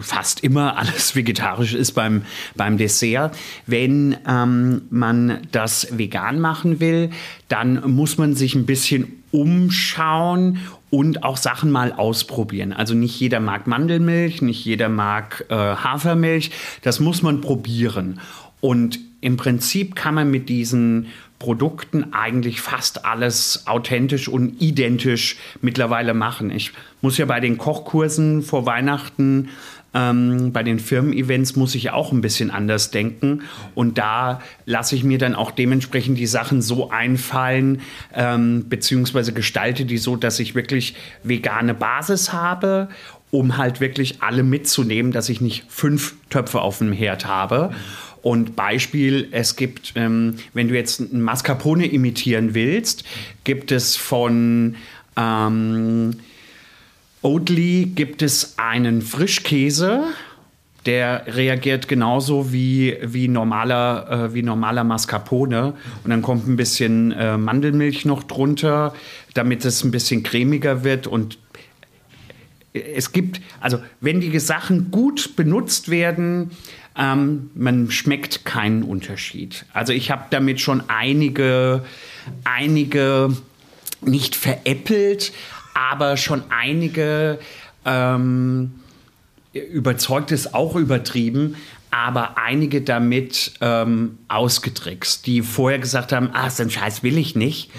fast 0.00 0.40
immer 0.40 0.76
alles 0.76 1.14
vegetarisch 1.16 1.74
ist 1.74 1.92
beim, 1.92 2.22
beim 2.54 2.76
Dessert. 2.76 3.36
Wenn 3.66 4.16
ähm, 4.28 4.82
man 4.90 5.38
das 5.52 5.88
vegan 5.96 6.40
machen 6.40 6.80
will, 6.80 7.10
dann 7.48 7.90
muss 7.90 8.18
man 8.18 8.34
sich 8.34 8.54
ein 8.54 8.66
bisschen 8.66 9.22
umschauen 9.32 10.60
und 10.90 11.24
auch 11.24 11.36
Sachen 11.36 11.70
mal 11.70 11.92
ausprobieren. 11.92 12.72
Also 12.72 12.94
nicht 12.94 13.18
jeder 13.18 13.40
mag 13.40 13.66
Mandelmilch, 13.66 14.42
nicht 14.42 14.64
jeder 14.64 14.88
mag 14.88 15.44
äh, 15.48 15.54
Hafermilch. 15.54 16.50
Das 16.82 17.00
muss 17.00 17.22
man 17.22 17.40
probieren. 17.40 18.20
Und 18.60 18.98
im 19.20 19.36
Prinzip 19.36 19.96
kann 19.96 20.14
man 20.14 20.30
mit 20.30 20.48
diesen 20.48 21.06
Produkten 21.38 22.12
eigentlich 22.12 22.60
fast 22.60 23.04
alles 23.04 23.66
authentisch 23.66 24.28
und 24.28 24.60
identisch 24.60 25.36
mittlerweile 25.60 26.14
machen. 26.14 26.50
Ich 26.50 26.72
muss 27.02 27.18
ja 27.18 27.26
bei 27.26 27.40
den 27.40 27.58
Kochkursen 27.58 28.42
vor 28.42 28.66
Weihnachten 28.66 29.50
ähm, 29.96 30.52
bei 30.52 30.62
den 30.62 30.78
Firmen-Events 30.78 31.56
muss 31.56 31.74
ich 31.74 31.90
auch 31.90 32.12
ein 32.12 32.20
bisschen 32.20 32.50
anders 32.50 32.90
denken. 32.90 33.42
Und 33.74 33.96
da 33.96 34.42
lasse 34.66 34.94
ich 34.94 35.04
mir 35.04 35.16
dann 35.16 35.34
auch 35.34 35.50
dementsprechend 35.50 36.18
die 36.18 36.26
Sachen 36.26 36.60
so 36.60 36.90
einfallen, 36.90 37.80
ähm, 38.14 38.68
beziehungsweise 38.68 39.32
gestalte 39.32 39.86
die 39.86 39.96
so, 39.96 40.16
dass 40.16 40.38
ich 40.38 40.54
wirklich 40.54 40.94
vegane 41.22 41.72
Basis 41.72 42.32
habe 42.32 42.88
um 43.32 43.56
halt 43.56 43.80
wirklich 43.80 44.22
alle 44.22 44.42
mitzunehmen, 44.42 45.12
dass 45.12 45.28
ich 45.28 45.40
nicht 45.40 45.64
fünf 45.68 46.14
Töpfe 46.30 46.60
auf 46.60 46.78
dem 46.78 46.92
Herd 46.92 47.26
habe. 47.26 47.70
Und 48.22 48.56
Beispiel, 48.56 49.28
es 49.30 49.56
gibt, 49.56 49.92
ähm, 49.96 50.36
wenn 50.54 50.68
du 50.68 50.74
jetzt 50.74 51.00
ein 51.00 51.20
Mascarpone 51.20 51.86
imitieren 51.86 52.54
willst, 52.54 53.04
gibt 53.44 53.72
es 53.72 53.96
von 53.96 54.76
ähm, 55.16 56.16
Oatly 57.22 57.92
gibt 57.94 58.22
es 58.22 58.54
einen 58.56 59.02
Frischkäse, 59.02 60.04
der 60.84 61.24
reagiert 61.26 61.88
genauso 61.88 62.52
wie, 62.52 62.96
wie, 63.02 63.26
normaler, 63.26 64.28
äh, 64.28 64.34
wie 64.34 64.42
normaler 64.42 64.84
Mascarpone. 64.84 65.74
Und 66.04 66.10
dann 66.10 66.22
kommt 66.22 66.46
ein 66.46 66.56
bisschen 66.56 67.10
äh, 67.12 67.36
Mandelmilch 67.36 68.04
noch 68.04 68.22
drunter, 68.22 68.94
damit 69.34 69.64
es 69.64 69.82
ein 69.82 69.90
bisschen 69.90 70.22
cremiger 70.22 70.84
wird. 70.84 71.08
Und 71.08 71.38
es 72.72 73.10
gibt, 73.12 73.40
also 73.60 73.78
wenn 74.00 74.20
die 74.20 74.38
Sachen 74.38 74.90
gut 74.90 75.34
benutzt 75.34 75.90
werden, 75.90 76.52
ähm, 76.98 77.50
man 77.54 77.90
schmeckt 77.90 78.44
keinen 78.44 78.82
Unterschied. 78.82 79.66
Also 79.72 79.92
ich 79.92 80.10
habe 80.10 80.24
damit 80.30 80.60
schon 80.60 80.82
einige, 80.88 81.84
einige 82.44 83.36
nicht 84.00 84.36
veräppelt, 84.36 85.32
aber 85.74 86.16
schon 86.16 86.42
einige 86.50 87.38
ähm, 87.84 88.72
überzeugt 89.52 90.32
ist 90.32 90.54
auch 90.54 90.74
übertrieben, 90.76 91.56
aber 91.90 92.36
einige 92.36 92.82
damit 92.82 93.54
ähm, 93.60 94.18
ausgetrickst, 94.28 95.26
die 95.26 95.42
vorher 95.42 95.78
gesagt 95.78 96.12
haben, 96.12 96.30
ah, 96.32 96.50
so 96.50 96.62
einen 96.62 96.70
Scheiß 96.70 97.02
will 97.02 97.16
ich 97.16 97.36
nicht. 97.36 97.70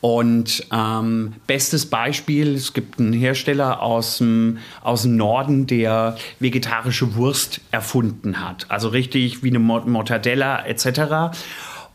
Und 0.00 0.64
ähm, 0.72 1.34
bestes 1.46 1.86
Beispiel, 1.86 2.54
es 2.54 2.72
gibt 2.72 3.00
einen 3.00 3.12
Hersteller 3.12 3.82
aus 3.82 4.18
dem, 4.18 4.58
aus 4.82 5.02
dem 5.02 5.16
Norden, 5.16 5.66
der 5.66 6.16
vegetarische 6.38 7.16
Wurst 7.16 7.60
erfunden 7.72 8.40
hat. 8.40 8.66
Also 8.68 8.88
richtig 8.88 9.42
wie 9.42 9.48
eine 9.48 9.58
Mortadella 9.58 10.64
etc. 10.66 11.36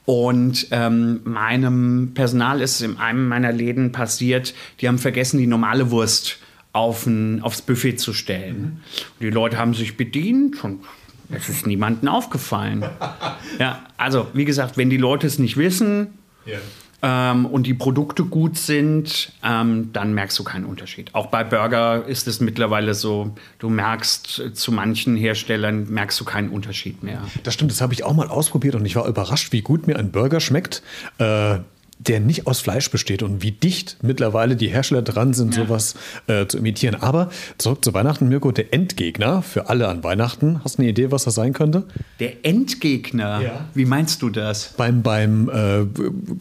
Und 0.04 0.68
ähm, 0.72 1.22
meinem 1.24 2.12
Personal 2.14 2.60
ist 2.60 2.82
in 2.82 2.98
einem 2.98 3.30
meiner 3.30 3.54
Läden 3.54 3.94
passiert, 3.94 4.54
die 4.82 4.90
haben 4.90 4.98
vergessen, 4.98 5.38
die 5.38 5.48
normale 5.48 5.90
Wurst 5.90 6.40
auf 6.74 7.06
ein, 7.06 7.42
aufs 7.42 7.62
Buffet 7.62 7.96
zu 7.98 8.14
stellen. 8.14 8.82
Mhm. 9.20 9.22
Die 9.22 9.30
Leute 9.30 9.58
haben 9.58 9.74
sich 9.74 9.96
bedient 9.96 10.62
und 10.66 10.84
es 11.30 11.48
ist 11.48 11.68
niemandem 11.68 12.10
aufgefallen. 12.10 12.84
ja, 13.60 13.86
also 13.96 14.28
wie 14.34 14.44
gesagt, 14.44 14.76
wenn 14.76 14.90
die 14.90 14.98
Leute 14.98 15.26
es 15.26 15.40
nicht 15.40 15.56
wissen, 15.56 16.18
yeah 16.46 16.60
ähm, 17.04 17.46
und 17.46 17.68
die 17.68 17.74
Produkte 17.74 18.24
gut 18.24 18.58
sind, 18.58 19.34
ähm, 19.44 19.92
dann 19.92 20.14
merkst 20.14 20.40
du 20.40 20.44
keinen 20.46 20.66
Unterschied. 20.66 21.14
Auch 21.14 21.28
bei 21.28 21.44
Burger 21.44 22.06
ist 22.08 22.28
es 22.28 22.40
mittlerweile 22.40 22.94
so, 22.94 23.36
du 23.60 23.70
merkst 23.70 24.40
äh, 24.40 24.54
zu 24.54 24.72
manchen 24.72 25.18
Herstellern 25.18 25.90
merkst 25.90 26.20
du 26.20 26.24
keinen 26.24 26.50
Unterschied 26.50 27.04
mehr. 27.04 27.22
Das 27.44 27.54
stimmt, 27.54 27.72
das 27.72 27.82
habe 27.82 27.94
ich 27.94 28.06
auch 28.06 28.14
mal 28.14 28.30
ausprobiert 28.30 28.76
und 28.76 28.86
ich 28.86 28.96
war 28.96 29.06
überrascht, 29.06 29.52
wie 29.52 29.62
gut 29.62 29.86
mir 29.86 30.00
ein 30.00 30.12
Burger 30.12 30.40
schmeckt. 30.40 30.82
Äh 31.18 31.60
der 32.08 32.20
nicht 32.20 32.48
aus 32.48 32.60
Fleisch 32.60 32.90
besteht 32.92 33.24
und 33.24 33.42
wie 33.42 33.52
dicht 33.52 33.98
mittlerweile 34.02 34.56
die 34.56 34.68
Hersteller 34.68 35.02
dran 35.02 35.34
sind, 35.34 35.56
ja. 35.56 35.64
sowas 35.64 35.96
äh, 36.28 36.46
zu 36.48 36.58
imitieren. 36.58 36.96
Aber 36.96 37.30
zurück 37.58 37.84
zu 37.84 37.94
Weihnachten, 37.94 38.30
Mirko, 38.30 38.52
der 38.52 38.74
Endgegner 38.74 39.42
für 39.42 39.70
alle 39.70 39.88
an 39.88 40.04
Weihnachten. 40.04 40.62
Hast 40.64 40.78
du 40.78 40.82
eine 40.82 40.92
Idee, 40.92 41.12
was 41.12 41.24
das 41.24 41.36
sein 41.36 41.54
könnte? 41.54 41.84
Der 42.20 42.46
Endgegner? 42.46 43.42
Ja. 43.42 43.66
Wie 43.74 43.86
meinst 43.86 44.22
du 44.22 44.30
das? 44.30 44.74
Beim, 44.78 45.02
beim 45.02 45.50
äh, 45.50 45.86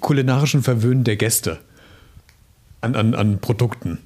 kulinarischen 0.01 0.63
Verwöhnen 0.63 1.05
der 1.05 1.17
Gäste 1.17 1.59
an, 2.81 2.95
an, 2.95 3.15
an 3.15 3.39
Produkten. 3.39 3.99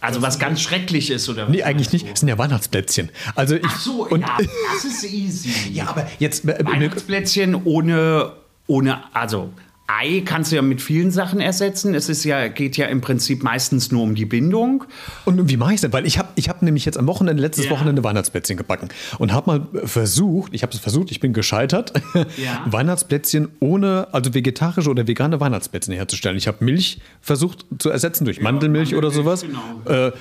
Also 0.00 0.20
was 0.20 0.38
ganz 0.38 0.60
schrecklich 0.60 1.10
ist, 1.10 1.28
oder? 1.28 1.48
Nee, 1.48 1.62
eigentlich 1.62 1.92
nicht. 1.92 2.06
Es 2.12 2.20
sind 2.20 2.28
ja 2.28 2.36
Weihnachtsplätzchen. 2.36 3.10
Also 3.34 3.54
ich, 3.54 3.64
Ach 3.64 3.80
so, 3.80 4.06
und 4.06 4.20
ja, 4.20 4.36
das 4.74 4.84
ist 4.84 5.04
easy. 5.04 5.50
ja, 5.72 5.88
aber 5.88 6.06
jetzt... 6.18 6.44
Äh, 6.44 6.58
Weihnachtsplätzchen 6.64 7.54
ohne 7.64 8.32
ohne, 8.66 9.02
also 9.14 9.50
Ei 9.86 10.22
kannst 10.24 10.50
du 10.50 10.56
ja 10.56 10.62
mit 10.62 10.80
vielen 10.80 11.10
Sachen 11.10 11.40
ersetzen. 11.40 11.94
Es 11.94 12.08
ist 12.08 12.24
ja, 12.24 12.48
geht 12.48 12.78
ja 12.78 12.86
im 12.86 13.02
Prinzip 13.02 13.42
meistens 13.42 13.92
nur 13.92 14.02
um 14.02 14.14
die 14.14 14.24
Bindung. 14.24 14.84
Und 15.26 15.50
wie 15.50 15.58
mache 15.58 15.74
ich 15.74 15.82
das? 15.82 15.92
Weil 15.92 16.06
ich 16.06 16.18
habe 16.18 16.28
ich 16.36 16.48
hab 16.48 16.62
nämlich 16.62 16.86
jetzt 16.86 16.96
am 16.96 17.06
Wochenende, 17.06 17.42
letztes 17.42 17.66
ja. 17.66 17.70
Wochenende 17.70 18.02
Weihnachtsplätzchen 18.02 18.56
gebacken 18.56 18.88
und 19.18 19.34
habe 19.34 19.50
mal 19.50 19.86
versucht, 19.86 20.54
ich 20.54 20.62
habe 20.62 20.72
es 20.72 20.78
versucht, 20.78 21.10
ich 21.10 21.20
bin 21.20 21.34
gescheitert, 21.34 21.92
ja. 22.14 22.64
Weihnachtsplätzchen 22.64 23.48
ohne, 23.60 24.08
also 24.12 24.32
vegetarische 24.32 24.88
oder 24.88 25.06
vegane 25.06 25.38
Weihnachtsplätzchen 25.38 25.92
herzustellen. 25.92 26.38
Ich 26.38 26.48
habe 26.48 26.64
Milch 26.64 27.02
versucht 27.20 27.66
zu 27.78 27.90
ersetzen 27.90 28.24
durch 28.24 28.38
ja, 28.38 28.42
Mandelmilch, 28.42 28.92
Mandelmilch, 28.92 29.14
oder 29.14 29.14
sowas. 29.14 29.42
Genau. 29.42 30.08
Äh, 30.08 30.12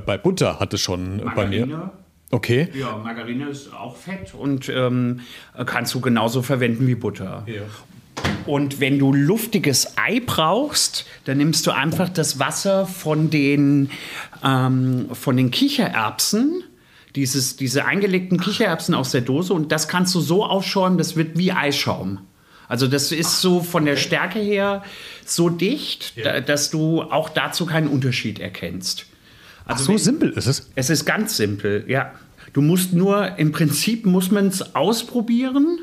bei 0.00 0.18
Butter 0.18 0.58
hat 0.58 0.74
es 0.74 0.80
schon 0.80 1.18
Margarine. 1.18 1.34
bei 1.36 1.66
mir. 1.66 1.92
Okay. 2.34 2.68
Ja, 2.74 2.96
Margarine 2.96 3.48
ist 3.48 3.72
auch 3.72 3.94
Fett 3.94 4.34
und 4.34 4.68
ähm, 4.68 5.20
kannst 5.66 5.94
du 5.94 6.00
genauso 6.00 6.42
verwenden 6.42 6.88
wie 6.88 6.96
Butter. 6.96 7.46
Ja. 7.46 7.62
Und 8.44 8.80
wenn 8.80 8.98
du 8.98 9.12
luftiges 9.12 9.96
Ei 9.96 10.18
brauchst, 10.18 11.06
dann 11.26 11.38
nimmst 11.38 11.64
du 11.64 11.70
einfach 11.70 12.08
das 12.08 12.40
Wasser 12.40 12.86
von 12.86 13.30
den, 13.30 13.90
ähm, 14.42 15.10
von 15.12 15.36
den 15.36 15.52
Kichererbsen, 15.52 16.64
dieses, 17.14 17.54
diese 17.54 17.84
eingelegten 17.84 18.40
Kichererbsen 18.40 18.96
aus 18.96 19.12
der 19.12 19.20
Dose, 19.20 19.54
und 19.54 19.70
das 19.70 19.86
kannst 19.86 20.12
du 20.16 20.20
so 20.20 20.44
aufschäumen, 20.44 20.98
das 20.98 21.14
wird 21.14 21.38
wie 21.38 21.52
Eischaum. 21.52 22.18
Also 22.66 22.88
das 22.88 23.12
ist 23.12 23.42
so 23.42 23.60
von 23.60 23.84
der 23.84 23.96
Stärke 23.96 24.40
her 24.40 24.82
so 25.24 25.50
dicht, 25.50 26.16
ja. 26.16 26.40
dass 26.40 26.70
du 26.70 27.02
auch 27.02 27.28
dazu 27.28 27.64
keinen 27.64 27.86
Unterschied 27.86 28.40
erkennst. 28.40 29.06
Also 29.66 29.82
Ach 29.82 29.86
so 29.86 29.92
wenn, 29.92 29.98
simpel 29.98 30.30
ist 30.30 30.46
es? 30.46 30.70
Es 30.74 30.90
ist 30.90 31.04
ganz 31.04 31.36
simpel, 31.36 31.84
ja. 31.86 32.12
Du 32.54 32.62
musst 32.62 32.94
nur, 32.94 33.36
im 33.36 33.52
Prinzip 33.52 34.06
muss 34.06 34.30
man 34.30 34.46
es 34.46 34.74
ausprobieren. 34.74 35.80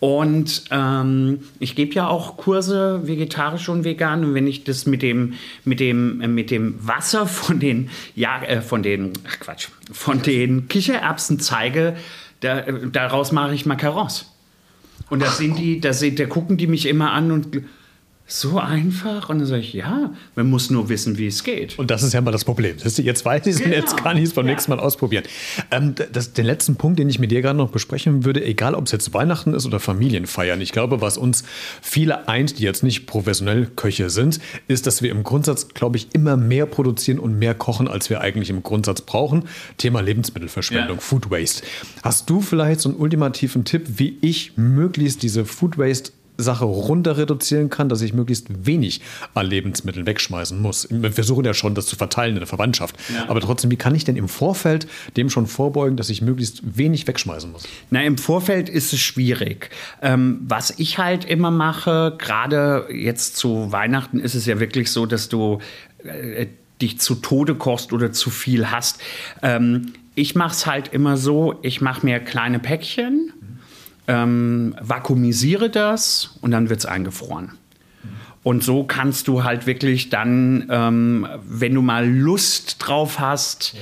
Und 0.00 0.62
ähm, 0.70 1.40
ich 1.58 1.74
gebe 1.74 1.92
ja 1.92 2.06
auch 2.06 2.36
Kurse 2.36 3.00
vegetarisch 3.04 3.68
und 3.68 3.82
vegan. 3.82 4.24
Und 4.24 4.34
wenn 4.34 4.46
ich 4.46 4.62
das 4.62 4.86
mit 4.86 5.02
dem, 5.02 5.34
mit 5.64 5.80
dem, 5.80 6.18
mit 6.34 6.52
dem 6.52 6.76
Wasser 6.86 7.26
von 7.26 7.58
den, 7.58 7.90
ja, 8.14 8.40
äh, 8.42 8.62
von 8.62 8.84
den, 8.84 9.12
ach 9.26 9.40
Quatsch, 9.40 9.68
von 9.92 10.22
den 10.22 10.68
Kichererbsen 10.68 11.40
zeige, 11.40 11.96
da, 12.40 12.60
daraus 12.60 13.32
mache 13.32 13.54
ich 13.54 13.66
Macarons. 13.66 14.32
Und 15.10 15.20
da 15.20 15.30
sind 15.32 15.58
die, 15.58 15.80
da, 15.80 15.92
sind, 15.92 16.20
da 16.20 16.26
gucken 16.26 16.56
die 16.58 16.68
mich 16.68 16.86
immer 16.86 17.10
an 17.10 17.32
und 17.32 17.48
so 18.30 18.58
einfach? 18.58 19.30
Und 19.30 19.38
dann 19.38 19.46
sage 19.46 19.62
ich, 19.62 19.72
ja, 19.72 20.12
man 20.36 20.50
muss 20.50 20.68
nur 20.68 20.90
wissen, 20.90 21.16
wie 21.16 21.26
es 21.26 21.42
geht. 21.42 21.78
Und 21.78 21.90
das 21.90 22.02
ist 22.02 22.12
ja 22.12 22.20
mal 22.20 22.30
das 22.30 22.44
Problem. 22.44 22.76
Jetzt 22.76 23.24
weiß 23.24 23.46
ich 23.46 23.54
es 23.54 23.62
genau. 23.62 23.74
jetzt 23.74 23.96
kann 23.96 24.18
ich 24.18 24.24
es 24.24 24.34
beim 24.34 24.46
ja. 24.46 24.52
nächsten 24.52 24.70
Mal 24.70 24.80
ausprobieren. 24.80 25.24
Ähm, 25.70 25.94
das, 26.12 26.34
den 26.34 26.44
letzten 26.44 26.76
Punkt, 26.76 26.98
den 26.98 27.08
ich 27.08 27.18
mit 27.18 27.30
dir 27.30 27.40
gerade 27.40 27.56
noch 27.56 27.70
besprechen 27.70 28.26
würde, 28.26 28.44
egal 28.44 28.74
ob 28.74 28.84
es 28.84 28.92
jetzt 28.92 29.14
Weihnachten 29.14 29.54
ist 29.54 29.64
oder 29.64 29.80
Familienfeiern, 29.80 30.60
ich 30.60 30.72
glaube, 30.72 31.00
was 31.00 31.16
uns 31.16 31.42
viele 31.80 32.28
eint, 32.28 32.58
die 32.58 32.64
jetzt 32.64 32.82
nicht 32.82 33.06
professionell 33.06 33.66
Köche 33.74 34.10
sind, 34.10 34.40
ist, 34.68 34.86
dass 34.86 35.00
wir 35.00 35.10
im 35.10 35.22
Grundsatz, 35.22 35.68
glaube 35.68 35.96
ich, 35.96 36.08
immer 36.12 36.36
mehr 36.36 36.66
produzieren 36.66 37.18
und 37.18 37.38
mehr 37.38 37.54
kochen, 37.54 37.88
als 37.88 38.10
wir 38.10 38.20
eigentlich 38.20 38.50
im 38.50 38.62
Grundsatz 38.62 39.00
brauchen. 39.00 39.44
Thema 39.78 40.02
Lebensmittelverschwendung, 40.02 40.98
ja. 40.98 41.02
Food 41.02 41.30
Waste. 41.30 41.62
Hast 42.02 42.28
du 42.28 42.42
vielleicht 42.42 42.80
so 42.80 42.90
einen 42.90 42.98
ultimativen 42.98 43.64
Tipp, 43.64 43.86
wie 43.96 44.18
ich 44.20 44.52
möglichst 44.56 45.22
diese 45.22 45.46
Food 45.46 45.78
Waste 45.78 46.12
Sache 46.38 46.64
runter 46.64 47.18
reduzieren 47.18 47.68
kann, 47.68 47.88
dass 47.88 48.00
ich 48.00 48.14
möglichst 48.14 48.64
wenig 48.64 49.00
an 49.34 49.46
Lebensmitteln 49.46 50.06
wegschmeißen 50.06 50.60
muss. 50.60 50.86
Wir 50.90 51.12
versuchen 51.12 51.44
ja 51.44 51.52
schon, 51.52 51.74
das 51.74 51.86
zu 51.86 51.96
verteilen 51.96 52.34
in 52.34 52.40
der 52.40 52.46
Verwandtschaft. 52.46 52.96
Ja. 53.12 53.28
Aber 53.28 53.40
trotzdem, 53.40 53.72
wie 53.72 53.76
kann 53.76 53.94
ich 53.94 54.04
denn 54.04 54.16
im 54.16 54.28
Vorfeld 54.28 54.86
dem 55.16 55.30
schon 55.30 55.48
vorbeugen, 55.48 55.96
dass 55.96 56.10
ich 56.10 56.22
möglichst 56.22 56.78
wenig 56.78 57.08
wegschmeißen 57.08 57.50
muss? 57.50 57.64
Na, 57.90 58.02
im 58.04 58.16
Vorfeld 58.16 58.68
ist 58.68 58.92
es 58.92 59.00
schwierig. 59.00 59.70
Ähm, 60.00 60.38
was 60.46 60.70
ich 60.78 60.98
halt 60.98 61.24
immer 61.24 61.50
mache, 61.50 62.14
gerade 62.18 62.86
jetzt 62.92 63.36
zu 63.36 63.72
Weihnachten, 63.72 64.20
ist 64.20 64.36
es 64.36 64.46
ja 64.46 64.60
wirklich 64.60 64.92
so, 64.92 65.06
dass 65.06 65.28
du 65.28 65.58
äh, 66.04 66.46
dich 66.80 67.00
zu 67.00 67.16
Tode 67.16 67.56
kochst 67.56 67.92
oder 67.92 68.12
zu 68.12 68.30
viel 68.30 68.70
hast. 68.70 69.00
Ähm, 69.42 69.92
ich 70.14 70.34
mache 70.34 70.52
es 70.52 70.66
halt 70.66 70.92
immer 70.92 71.16
so, 71.16 71.58
ich 71.62 71.80
mache 71.80 72.06
mir 72.06 72.20
kleine 72.20 72.58
Päckchen 72.58 73.32
ähm, 74.08 74.74
vakuumisiere 74.80 75.70
das 75.70 76.36
und 76.40 76.50
dann 76.50 76.70
wird 76.70 76.80
es 76.80 76.86
eingefroren. 76.86 77.52
Und 78.42 78.64
so 78.64 78.84
kannst 78.84 79.28
du 79.28 79.44
halt 79.44 79.66
wirklich 79.66 80.08
dann, 80.08 80.68
ähm, 80.70 81.26
wenn 81.42 81.74
du 81.74 81.82
mal 81.82 82.08
Lust 82.08 82.76
drauf 82.78 83.18
hast, 83.18 83.74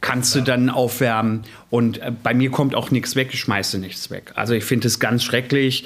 kannst 0.00 0.34
du 0.34 0.40
dann 0.40 0.68
aufwärmen. 0.68 1.42
Und 1.68 1.98
äh, 1.98 2.10
bei 2.22 2.34
mir 2.34 2.50
kommt 2.50 2.74
auch 2.74 2.90
nichts 2.90 3.14
weg, 3.14 3.30
ich 3.32 3.40
schmeiße 3.40 3.78
nichts 3.78 4.10
weg. 4.10 4.32
Also 4.34 4.54
ich 4.54 4.64
finde 4.64 4.88
es 4.88 4.98
ganz 4.98 5.22
schrecklich. 5.22 5.84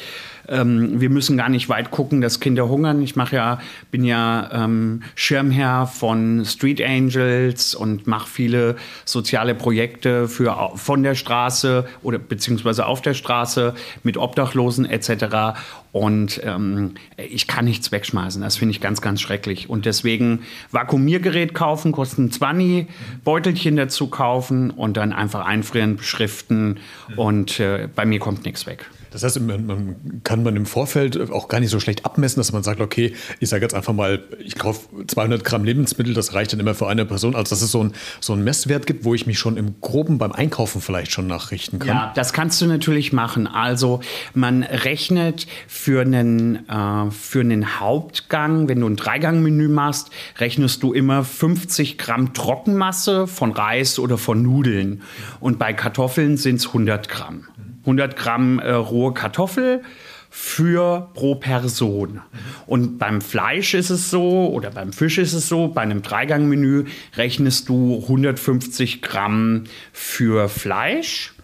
Ähm, 0.49 1.01
wir 1.01 1.11
müssen 1.11 1.37
gar 1.37 1.49
nicht 1.49 1.69
weit 1.69 1.91
gucken, 1.91 2.21
dass 2.21 2.41
Kinder 2.41 2.69
hungern. 2.69 3.03
Ich 3.03 3.17
mache 3.17 3.37
ja, 3.37 3.61
bin 3.91 4.05
ja 4.05 4.51
ähm, 4.53 5.03
Schirmherr 5.15 5.87
von 5.87 6.45
Street 6.45 6.83
Angels 6.83 7.75
und 7.75 8.07
mache 8.07 8.29
viele 8.29 8.77
soziale 9.05 9.55
Projekte 9.55 10.29
für 10.29 10.73
von 10.77 11.03
der 11.03 11.15
Straße 11.15 11.87
oder 12.03 12.19
beziehungsweise 12.19 12.87
auf 12.87 13.03
der 13.03 13.15
Straße 13.15 13.75
mit 14.03 14.17
Obdachlosen 14.17 14.85
etc. 14.85 15.57
Und 15.95 16.41
ähm, 16.45 16.95
ich 17.17 17.47
kann 17.47 17.67
nichts 17.67 17.93
wegschmeißen. 17.93 18.43
Das 18.43 18.57
finde 18.57 18.73
ich 18.73 18.81
ganz, 18.81 19.01
ganz 19.01 19.21
schrecklich. 19.21 19.71
Und 19.71 19.87
deswegen 19.87 20.41
Vakuumiergerät 20.73 21.55
kaufen, 21.55 21.93
kosten 21.93 22.33
20, 22.33 22.89
Beutelchen 23.23 23.77
dazu 23.77 24.09
kaufen 24.09 24.71
und 24.71 24.97
dann 24.97 25.13
einfach 25.13 25.45
einfrieren, 25.47 25.97
beschriften. 25.97 26.81
Und 27.15 27.61
äh, 27.61 27.89
bei 27.95 28.07
mir 28.07 28.19
kommt 28.19 28.45
nichts 28.45 28.67
weg. 28.67 28.91
Das 29.15 29.23
heißt, 29.23 29.41
man, 29.43 29.95
kann 30.25 30.43
man 30.43 30.57
im 30.57 30.67
Vorfeld 30.67 31.31
auch 31.31 31.47
gar 31.47 31.61
nicht 31.61 31.71
so 31.71 31.79
schlecht 31.79 32.05
abmessen, 32.05 32.41
dass 32.41 32.51
man 32.51 32.65
sagt, 32.65 32.81
okay, 32.81 33.15
ich 33.39 33.49
sage 33.49 33.63
jetzt 33.63 33.73
einfach 33.73 33.93
mal, 33.93 34.25
ich 34.41 34.57
kaufe 34.57 34.89
200 35.07 35.45
Gramm 35.45 35.63
Lebensmittel, 35.63 36.15
das 36.15 36.35
reicht 36.35 36.53
dann 36.53 36.59
immer 36.59 36.75
für 36.75 36.89
eine 36.89 37.05
Person. 37.05 37.37
Also 37.37 37.51
dass 37.51 37.63
es 37.63 37.71
so, 37.71 37.85
ein, 37.85 37.93
so 38.19 38.33
einen 38.33 38.43
Messwert 38.43 38.89
gibt, 38.89 39.05
wo 39.05 39.15
ich 39.15 39.25
mich 39.29 39.39
schon 39.39 39.57
im 39.57 39.77
Groben 39.81 40.19
beim 40.19 40.33
Einkaufen 40.33 40.81
vielleicht 40.81 41.13
schon 41.13 41.29
nachrichten 41.29 41.79
kann. 41.79 41.89
Ja, 41.89 42.13
das 42.17 42.33
kannst 42.33 42.61
du 42.61 42.67
natürlich 42.67 43.13
machen. 43.13 43.47
Also 43.47 44.01
man 44.35 44.65
rechnet 44.65 45.47
für 45.69 46.01
einen, 46.01 46.69
äh, 46.69 47.11
für 47.13 47.41
einen 47.41 47.79
Hauptgang, 47.79 48.69
wenn 48.69 48.81
du 48.81 48.89
ein 48.89 48.97
Dreigangmenü 48.97 49.69
machst, 49.69 50.11
rechnest 50.39 50.83
du 50.83 50.93
immer 50.93 51.23
50 51.23 51.99
Gramm 51.99 52.35
Trockenmasse 52.35 53.29
von 53.29 53.53
Reis 53.53 54.01
oder 54.01 54.19
von 54.19 54.43
Nudeln. 54.43 55.03
Und 55.39 55.61
bei 55.61 55.73
Kartoffeln 55.73 56.37
sind 56.37 56.57
es 56.57 56.67
100 56.67 57.09
Gramm. 57.09 57.47
100 57.85 58.17
Gramm 58.17 58.59
äh, 58.59 58.73
rohe 58.73 59.13
Kartoffel 59.15 59.83
für 60.31 61.11
pro 61.15 61.37
Person. 61.37 62.21
Und 62.67 62.99
beim 62.99 63.21
Fleisch 63.21 63.75
ist 63.75 63.91
es 63.91 64.11
so, 64.11 64.51
oder 64.51 64.71
beim 64.71 64.93
Fisch 64.93 65.19
ist 65.19 65.33
es 65.33 65.49
so, 65.49 65.69
bei 65.69 65.83
einem 65.83 66.03
Dreigangmenü 66.03 66.87
rechnest 67.17 67.69
du 67.69 68.01
150 68.03 69.01
Gramm 69.01 69.65
für 69.93 70.49
Fleisch 70.49 71.35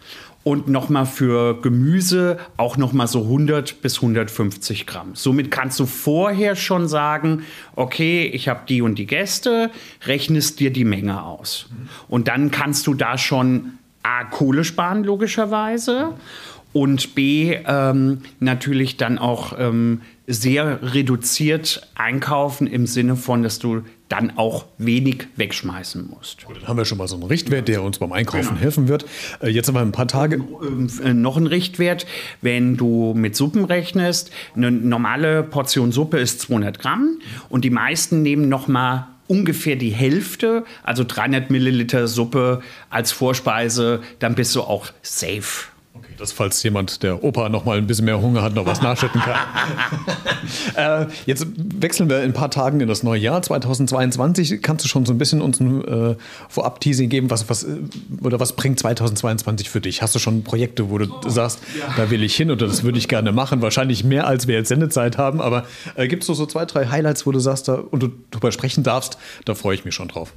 und 0.43 0.67
nochmal 0.67 1.05
für 1.05 1.61
Gemüse 1.61 2.37
auch 2.57 2.75
nochmal 2.75 3.07
so 3.07 3.21
100 3.21 3.81
bis 3.81 3.97
150 3.97 4.87
Gramm. 4.87 5.11
Somit 5.13 5.51
kannst 5.51 5.79
du 5.79 5.85
vorher 5.85 6.55
schon 6.55 6.87
sagen, 6.87 7.43
okay, 7.75 8.25
ich 8.25 8.49
habe 8.49 8.61
die 8.67 8.81
und 8.81 8.95
die 8.95 9.07
Gäste, 9.07 9.69
rechnest 10.05 10.59
dir 10.59 10.71
die 10.71 10.85
Menge 10.85 11.23
aus. 11.23 11.69
Und 12.07 12.27
dann 12.27 12.51
kannst 12.51 12.87
du 12.87 12.93
da 12.93 13.17
schon 13.17 13.77
A, 14.03 14.23
Kohle 14.25 14.63
sparen, 14.63 15.03
logischerweise. 15.03 16.13
Und 16.73 17.15
B, 17.15 17.57
ähm, 17.65 18.19
natürlich 18.39 18.95
dann 18.95 19.17
auch 19.17 19.53
ähm, 19.59 20.01
sehr 20.25 20.93
reduziert 20.93 21.87
einkaufen 21.95 22.65
im 22.67 22.87
Sinne 22.87 23.17
von, 23.17 23.43
dass 23.43 23.59
du 23.59 23.81
dann 24.07 24.37
auch 24.37 24.65
wenig 24.77 25.27
wegschmeißen 25.37 26.09
musst. 26.09 26.45
Gut, 26.45 26.57
dann 26.57 26.67
haben 26.67 26.77
wir 26.77 26.85
schon 26.85 26.97
mal 26.97 27.07
so 27.07 27.15
einen 27.15 27.23
Richtwert, 27.23 27.67
der 27.67 27.81
uns 27.81 27.99
beim 27.99 28.11
Einkaufen 28.11 28.49
genau. 28.49 28.59
helfen 28.59 28.87
wird. 28.87 29.05
Äh, 29.41 29.49
jetzt 29.49 29.67
haben 29.67 29.75
wir 29.75 29.81
ein 29.81 29.93
paar 29.93 30.07
Tage. 30.07 30.43
Äh, 31.03 31.13
noch 31.13 31.37
ein 31.37 31.47
Richtwert, 31.47 32.05
wenn 32.41 32.77
du 32.77 33.13
mit 33.15 33.35
Suppen 33.35 33.65
rechnest. 33.65 34.31
Eine 34.55 34.71
normale 34.71 35.43
Portion 35.43 35.91
Suppe 35.91 36.19
ist 36.19 36.41
200 36.41 36.79
Gramm 36.79 37.19
und 37.49 37.63
die 37.63 37.69
meisten 37.69 38.21
nehmen 38.21 38.49
noch 38.49 38.67
mal 38.67 39.07
ungefähr 39.31 39.77
die 39.77 39.91
Hälfte, 39.91 40.65
also 40.83 41.05
300 41.07 41.49
Milliliter 41.49 42.09
Suppe 42.09 42.61
als 42.89 43.13
Vorspeise, 43.13 44.01
dann 44.19 44.35
bist 44.35 44.53
du 44.55 44.61
auch 44.61 44.87
safe. 45.01 45.70
Dass 46.21 46.31
falls 46.31 46.61
jemand, 46.61 47.01
der 47.01 47.23
Opa 47.23 47.49
noch 47.49 47.65
mal 47.65 47.79
ein 47.79 47.87
bisschen 47.87 48.05
mehr 48.05 48.21
Hunger 48.21 48.43
hat, 48.43 48.53
noch 48.53 48.67
was 48.67 48.79
nachschütten 48.79 49.19
kann. 49.19 49.39
äh, 51.07 51.11
jetzt 51.25 51.47
wechseln 51.55 52.11
wir 52.11 52.19
in 52.19 52.29
ein 52.29 52.33
paar 52.33 52.51
Tagen 52.51 52.79
in 52.79 52.87
das 52.87 53.01
neue 53.01 53.19
Jahr 53.19 53.41
2022. 53.41 54.61
Kannst 54.61 54.85
du 54.85 54.87
schon 54.87 55.03
so 55.03 55.13
ein 55.13 55.17
bisschen 55.17 55.41
uns 55.41 55.59
ein 55.59 55.83
äh, 55.83 56.15
Vorab-Teasing 56.47 57.09
geben, 57.09 57.31
was, 57.31 57.49
was, 57.49 57.63
äh, 57.63 57.77
oder 58.21 58.39
was 58.39 58.53
bringt 58.53 58.79
2022 58.79 59.71
für 59.71 59.81
dich? 59.81 60.03
Hast 60.03 60.13
du 60.13 60.19
schon 60.19 60.43
Projekte, 60.43 60.91
wo 60.91 60.99
du 60.99 61.05
oh, 61.11 61.27
sagst, 61.27 61.57
ja. 61.79 61.91
da 61.97 62.11
will 62.11 62.21
ich 62.21 62.35
hin 62.35 62.51
oder 62.51 62.67
das 62.67 62.83
würde 62.83 62.99
ich 62.99 63.07
gerne 63.07 63.31
machen? 63.31 63.63
Wahrscheinlich 63.63 64.03
mehr, 64.03 64.27
als 64.27 64.45
wir 64.45 64.53
jetzt 64.53 64.67
Sendezeit 64.67 65.17
haben, 65.17 65.41
aber 65.41 65.65
äh, 65.95 66.07
gibt 66.07 66.21
es 66.21 66.27
so, 66.27 66.35
so 66.35 66.45
zwei, 66.45 66.65
drei 66.65 66.85
Highlights, 66.85 67.25
wo 67.25 67.31
du 67.31 67.39
sagst, 67.39 67.67
da, 67.67 67.73
und 67.73 68.03
du 68.03 68.09
darüber 68.29 68.51
sprechen 68.51 68.83
darfst, 68.83 69.17
da 69.45 69.55
freue 69.55 69.73
ich 69.73 69.85
mich 69.85 69.95
schon 69.95 70.07
drauf. 70.07 70.33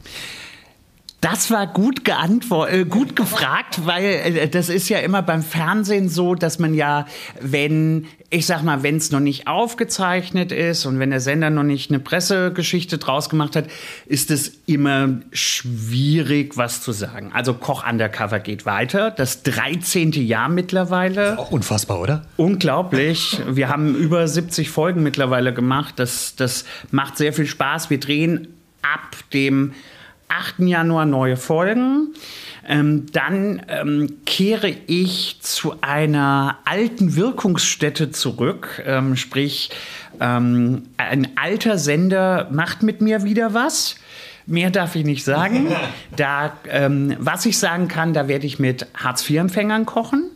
Das 1.24 1.50
war 1.50 1.66
gut 1.66 2.04
geantwortet, 2.04 2.74
äh, 2.74 2.84
gut 2.84 3.16
gefragt, 3.16 3.86
weil 3.86 4.04
äh, 4.04 4.46
das 4.46 4.68
ist 4.68 4.90
ja 4.90 4.98
immer 4.98 5.22
beim 5.22 5.42
Fernsehen 5.42 6.10
so, 6.10 6.34
dass 6.34 6.58
man 6.58 6.74
ja, 6.74 7.06
wenn, 7.40 8.08
ich 8.28 8.44
sag 8.44 8.62
mal, 8.62 8.82
wenn 8.82 8.98
es 8.98 9.10
noch 9.10 9.20
nicht 9.20 9.46
aufgezeichnet 9.46 10.52
ist 10.52 10.84
und 10.84 10.98
wenn 10.98 11.08
der 11.08 11.20
Sender 11.20 11.48
noch 11.48 11.62
nicht 11.62 11.90
eine 11.90 11.98
Pressegeschichte 11.98 12.98
draus 12.98 13.30
gemacht 13.30 13.56
hat, 13.56 13.68
ist 14.04 14.30
es 14.30 14.52
immer 14.66 15.14
schwierig, 15.32 16.58
was 16.58 16.82
zu 16.82 16.92
sagen. 16.92 17.30
Also 17.32 17.54
Koch 17.54 17.88
Undercover 17.88 18.38
geht 18.38 18.66
weiter, 18.66 19.10
das 19.10 19.42
13. 19.44 20.12
Jahr 20.12 20.50
mittlerweile. 20.50 21.38
Auch 21.38 21.52
unfassbar, 21.52 22.02
oder? 22.02 22.26
Unglaublich. 22.36 23.40
Wir 23.48 23.70
haben 23.70 23.94
über 23.94 24.28
70 24.28 24.68
Folgen 24.68 25.02
mittlerweile 25.02 25.54
gemacht. 25.54 25.94
Das, 25.96 26.36
das 26.36 26.66
macht 26.90 27.16
sehr 27.16 27.32
viel 27.32 27.46
Spaß. 27.46 27.88
Wir 27.88 27.98
drehen 27.98 28.48
ab 28.82 29.16
dem 29.32 29.72
8. 30.28 30.60
Januar 30.60 31.06
neue 31.06 31.36
Folgen. 31.36 32.14
Ähm, 32.66 33.06
dann 33.12 33.62
ähm, 33.68 34.16
kehre 34.24 34.74
ich 34.86 35.38
zu 35.40 35.74
einer 35.82 36.58
alten 36.64 37.14
Wirkungsstätte 37.14 38.10
zurück, 38.10 38.82
ähm, 38.86 39.16
sprich 39.16 39.70
ähm, 40.20 40.84
ein 40.96 41.28
alter 41.36 41.78
Sender 41.78 42.48
macht 42.50 42.82
mit 42.82 43.00
mir 43.00 43.24
wieder 43.24 43.52
was. 43.54 43.96
Mehr 44.46 44.70
darf 44.70 44.94
ich 44.94 45.04
nicht 45.04 45.24
sagen. 45.24 45.68
Da, 46.16 46.56
ähm, 46.68 47.16
was 47.18 47.44
ich 47.44 47.58
sagen 47.58 47.88
kann, 47.88 48.14
da 48.14 48.28
werde 48.28 48.46
ich 48.46 48.60
mit 48.60 48.86
Hartz-IV-Empfängern 48.94 49.84
kochen, 49.84 50.30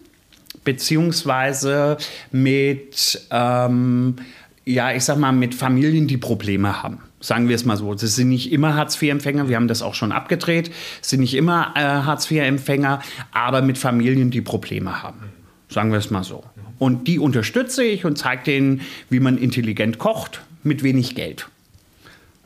beziehungsweise 0.64 1.99
mit, 2.33 3.21
ähm, 3.30 4.16
ja, 4.64 4.92
ich 4.92 5.04
sag 5.04 5.18
mal, 5.18 5.30
mit 5.30 5.54
Familien, 5.54 6.09
die 6.09 6.16
Probleme 6.16 6.83
haben. 6.83 7.07
Sagen 7.20 7.48
wir 7.48 7.56
es 7.56 7.64
mal 7.64 7.76
so. 7.76 7.92
Das 7.94 8.14
sind 8.14 8.28
nicht 8.28 8.52
immer 8.52 8.75
Hartz-IV-Empfänger, 8.75 9.48
wir 9.48 9.56
haben 9.56 9.68
das 9.68 9.82
auch 9.82 9.94
schon 9.94 10.12
abgedreht. 10.12 10.70
Es 11.02 11.10
sind 11.10 11.20
nicht 11.20 11.34
immer 11.34 11.72
äh, 11.75 11.80
Hartz-IV-Empfänger, 11.80 13.00
aber 13.32 13.62
mit 13.62 13.76
Familien, 13.78 14.30
die 14.30 14.40
Probleme 14.40 15.02
haben. 15.02 15.32
Sagen 15.68 15.90
wir 15.90 15.98
es 15.98 16.10
mal 16.10 16.25
so. 16.25 16.44
Und 16.78 17.08
die 17.08 17.18
unterstütze 17.18 17.82
ich 17.82 18.04
und 18.04 18.16
zeige 18.16 18.44
denen, 18.44 18.82
wie 19.10 19.20
man 19.20 19.37
intelligent 19.37 19.98
kocht 19.98 20.42
mit 20.62 20.82
wenig 20.82 21.14
Geld. 21.14 21.48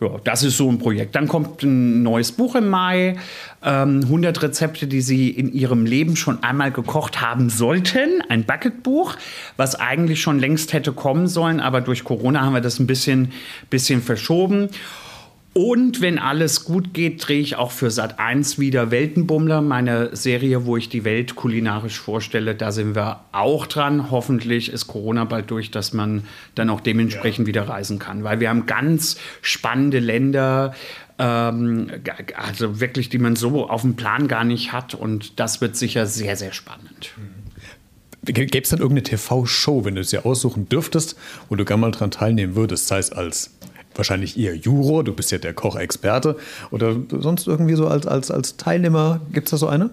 Ja, 0.03 0.19
das 0.25 0.43
ist 0.43 0.57
so 0.57 0.69
ein 0.69 0.79
Projekt. 0.79 1.15
Dann 1.15 1.29
kommt 1.29 1.63
ein 1.63 2.03
neues 2.03 2.33
Buch 2.33 2.57
im 2.57 2.69
Mai. 2.69 3.17
Ähm, 3.63 4.01
100 4.03 4.43
Rezepte, 4.43 4.89
die 4.89 5.01
Sie 5.01 5.31
in 5.31 5.53
Ihrem 5.53 5.87
Leben 5.87 6.17
schon 6.17 6.43
einmal 6.43 6.73
gekocht 6.73 7.21
haben 7.21 7.51
sollten. 7.51 8.21
Ein 8.29 8.43
Bucketbuch, 8.43 9.15
was 9.57 9.77
eigentlich 9.77 10.21
schon 10.21 10.41
längst 10.41 10.73
hätte 10.73 10.93
kommen 10.93 11.29
sollen, 11.29 11.61
aber 11.61 11.81
durch 11.81 12.03
Corona 12.03 12.41
haben 12.41 12.55
wir 12.55 12.61
das 12.61 12.81
ein 12.81 12.89
bisschen, 12.89 13.31
bisschen 13.71 14.03
verschoben. 14.03 14.71
Und 15.55 16.01
wenn 16.01 16.19
alles 16.19 16.65
gut 16.65 16.95
geht, 16.95 17.29
drehe 17.29 17.41
ich 17.41 17.57
auch 17.57 17.73
für 17.73 17.91
Sat 17.91 18.19
1 18.19 18.59
wieder 18.59 18.91
Weltenbummler, 18.91 19.61
meine 19.61 20.17
Serie, 20.17 20.65
wo 20.65 20.79
ich 20.79 20.89
die 20.89 21.05
Welt 21.05 21.35
kulinarisch 21.35 22.01
vorstelle. 22.01 22.55
Da 22.55 22.73
sind 22.73 22.95
wir 22.95 23.21
auch 23.33 23.67
dran. 23.67 24.11
Hoffentlich 24.11 24.73
ist 24.73 24.87
Corona 24.87 25.27
bald 25.27 25.51
durch, 25.51 25.71
dass 25.71 25.93
man 25.93 26.25
dann 26.55 26.71
auch 26.71 26.81
dementsprechend 26.81 27.47
ja. 27.47 27.49
wieder 27.49 27.69
reisen 27.69 27.99
kann. 27.99 28.25
Weil 28.25 28.41
wir 28.41 28.49
haben 28.49 28.65
ganz 28.65 29.19
spannende 29.43 29.99
Länder, 29.99 30.75
ähm, 31.19 31.91
also 32.35 32.81
wirklich, 32.81 33.11
die 33.11 33.19
man 33.19 33.37
so 33.37 33.69
auf 33.69 33.83
dem 33.83 33.95
Plan 33.95 34.29
gar 34.29 34.45
nicht 34.45 34.73
hat. 34.73 34.95
Und 34.95 35.39
das 35.39 35.61
wird 35.61 35.77
sicher 35.77 36.07
sehr, 36.07 36.37
sehr 36.37 36.55
spannend. 36.55 37.11
Gäbe 38.25 38.59
es 38.59 38.71
dann 38.71 38.79
irgendeine 38.79 39.03
TV-Show, 39.03 39.85
wenn 39.85 39.97
du 39.97 40.01
es 40.01 40.11
dir 40.11 40.25
aussuchen 40.25 40.69
dürftest, 40.69 41.19
wo 41.51 41.57
du 41.57 41.65
gerne 41.67 41.83
mal 41.83 41.91
dran 41.91 42.11
teilnehmen 42.11 42.55
würdest, 42.55 42.87
sei 42.87 42.99
es 42.99 43.13
als 43.13 43.51
wahrscheinlich 43.97 44.39
eher 44.39 44.57
Juror, 44.57 45.05
du 45.05 45.13
bist 45.13 45.31
ja 45.33 45.39
der 45.39 45.55
Kochexperte 45.55 46.37
oder 46.71 46.97
sonst 47.11 47.47
irgendwie 47.47 47.75
so 47.75 47.89
als, 47.89 48.07
als, 48.07 48.31
als 48.31 48.57
Teilnehmer, 48.57 49.21
gibt 49.33 49.47
es 49.47 49.51
da 49.53 49.57
so 49.57 49.69
eine? 49.69 49.91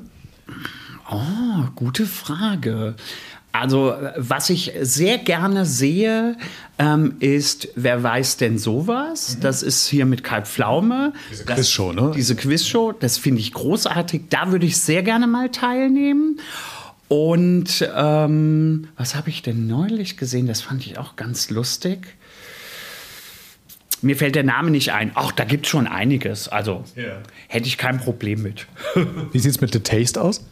Oh, 1.12 1.66
gute 1.76 2.06
Frage. 2.06 2.96
Also, 3.52 3.96
was 4.16 4.52
ich 4.52 4.74
sehr 4.82 5.18
gerne 5.18 5.66
sehe, 5.66 6.38
ähm, 6.78 7.16
ist 7.20 7.70
Wer 7.76 8.04
weiß 8.04 8.38
denn 8.38 8.60
sowas? 8.60 9.36
Mhm. 9.36 9.42
Das 9.42 9.64
ist 9.64 9.88
hier 9.88 10.06
mit 10.06 10.24
Kai 10.24 10.44
Pflaume. 10.44 11.14
Diese 11.32 11.46
Quizshow, 11.46 11.92
ne? 11.92 12.12
Diese 12.16 12.36
Quizshow, 12.36 12.92
das 12.92 13.18
finde 13.18 13.42
ich 13.42 13.52
großartig. 13.54 14.24
Da 14.30 14.52
würde 14.52 14.68
ich 14.68 14.78
sehr 14.78 15.02
gerne 15.02 15.26
mal 15.26 15.50
teilnehmen. 15.50 16.40
Und 17.08 17.90
ähm, 17.96 18.88
was 18.96 19.16
habe 19.16 19.30
ich 19.30 19.42
denn 19.42 19.66
neulich 19.66 20.16
gesehen? 20.16 20.46
Das 20.46 20.62
fand 20.62 20.86
ich 20.86 21.00
auch 21.00 21.16
ganz 21.16 21.50
lustig 21.50 22.19
mir 24.02 24.16
fällt 24.16 24.36
der 24.36 24.44
Name 24.44 24.72
nicht 24.72 24.92
ein. 24.94 25.12
Ach, 25.16 25.32
da 25.32 25.44
gibt 25.44 25.66
es 25.66 25.70
schon 25.70 25.88
einiges. 25.88 26.48
Also 26.48 26.84
yeah. 26.96 27.18
hätte 27.48 27.68
ich 27.68 27.78
kein 27.78 28.00
Problem 28.00 28.42
mit. 28.42 28.68
Wie 29.32 29.40
sieht 29.40 29.52
es 29.52 29.62
mit 29.62 29.74
The 29.74 29.80
Taste 29.80 30.22
aus? 30.22 30.46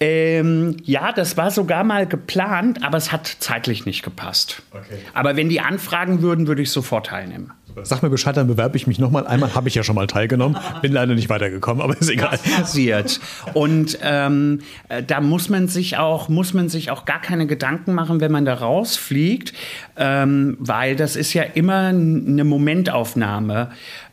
Ähm, 0.00 0.76
ja, 0.84 1.12
das 1.12 1.36
war 1.36 1.50
sogar 1.50 1.84
mal 1.84 2.06
geplant, 2.06 2.82
aber 2.82 2.98
es 2.98 3.12
hat 3.12 3.26
zeitlich 3.40 3.86
nicht 3.86 4.02
gepasst. 4.02 4.62
Okay. 4.72 4.98
Aber 5.14 5.36
wenn 5.36 5.48
die 5.48 5.60
anfragen 5.60 6.20
würden, 6.22 6.46
würde 6.46 6.62
ich 6.62 6.70
sofort 6.70 7.06
teilnehmen. 7.06 7.52
Sag 7.82 8.02
mir 8.02 8.10
Bescheid, 8.10 8.36
dann 8.36 8.46
bewerbe 8.46 8.76
ich 8.76 8.86
mich 8.86 8.98
nochmal. 8.98 9.26
Einmal 9.26 9.54
habe 9.54 9.68
ich 9.68 9.74
ja 9.74 9.82
schon 9.82 9.94
mal 9.94 10.06
teilgenommen, 10.06 10.56
bin 10.82 10.92
leider 10.92 11.14
nicht 11.14 11.28
weitergekommen, 11.28 11.82
aber 11.82 11.96
ist 11.98 12.10
egal. 12.10 12.38
Das 12.42 12.42
passiert. 12.42 13.20
Und 13.54 13.98
ähm, 14.02 14.60
äh, 14.88 15.02
da 15.02 15.20
muss 15.20 15.48
man 15.48 15.68
sich 15.68 15.98
auch 15.98 16.28
muss 16.28 16.54
man 16.54 16.68
sich 16.68 16.90
auch 16.90 17.04
gar 17.04 17.20
keine 17.20 17.46
Gedanken 17.46 17.94
machen, 17.94 18.20
wenn 18.20 18.32
man 18.32 18.44
da 18.44 18.54
rausfliegt, 18.54 19.52
ähm, 19.96 20.56
weil 20.58 20.96
das 20.96 21.16
ist 21.16 21.34
ja 21.34 21.42
immer 21.42 21.88
eine 21.88 22.44
Momentaufnahme. 22.44 23.70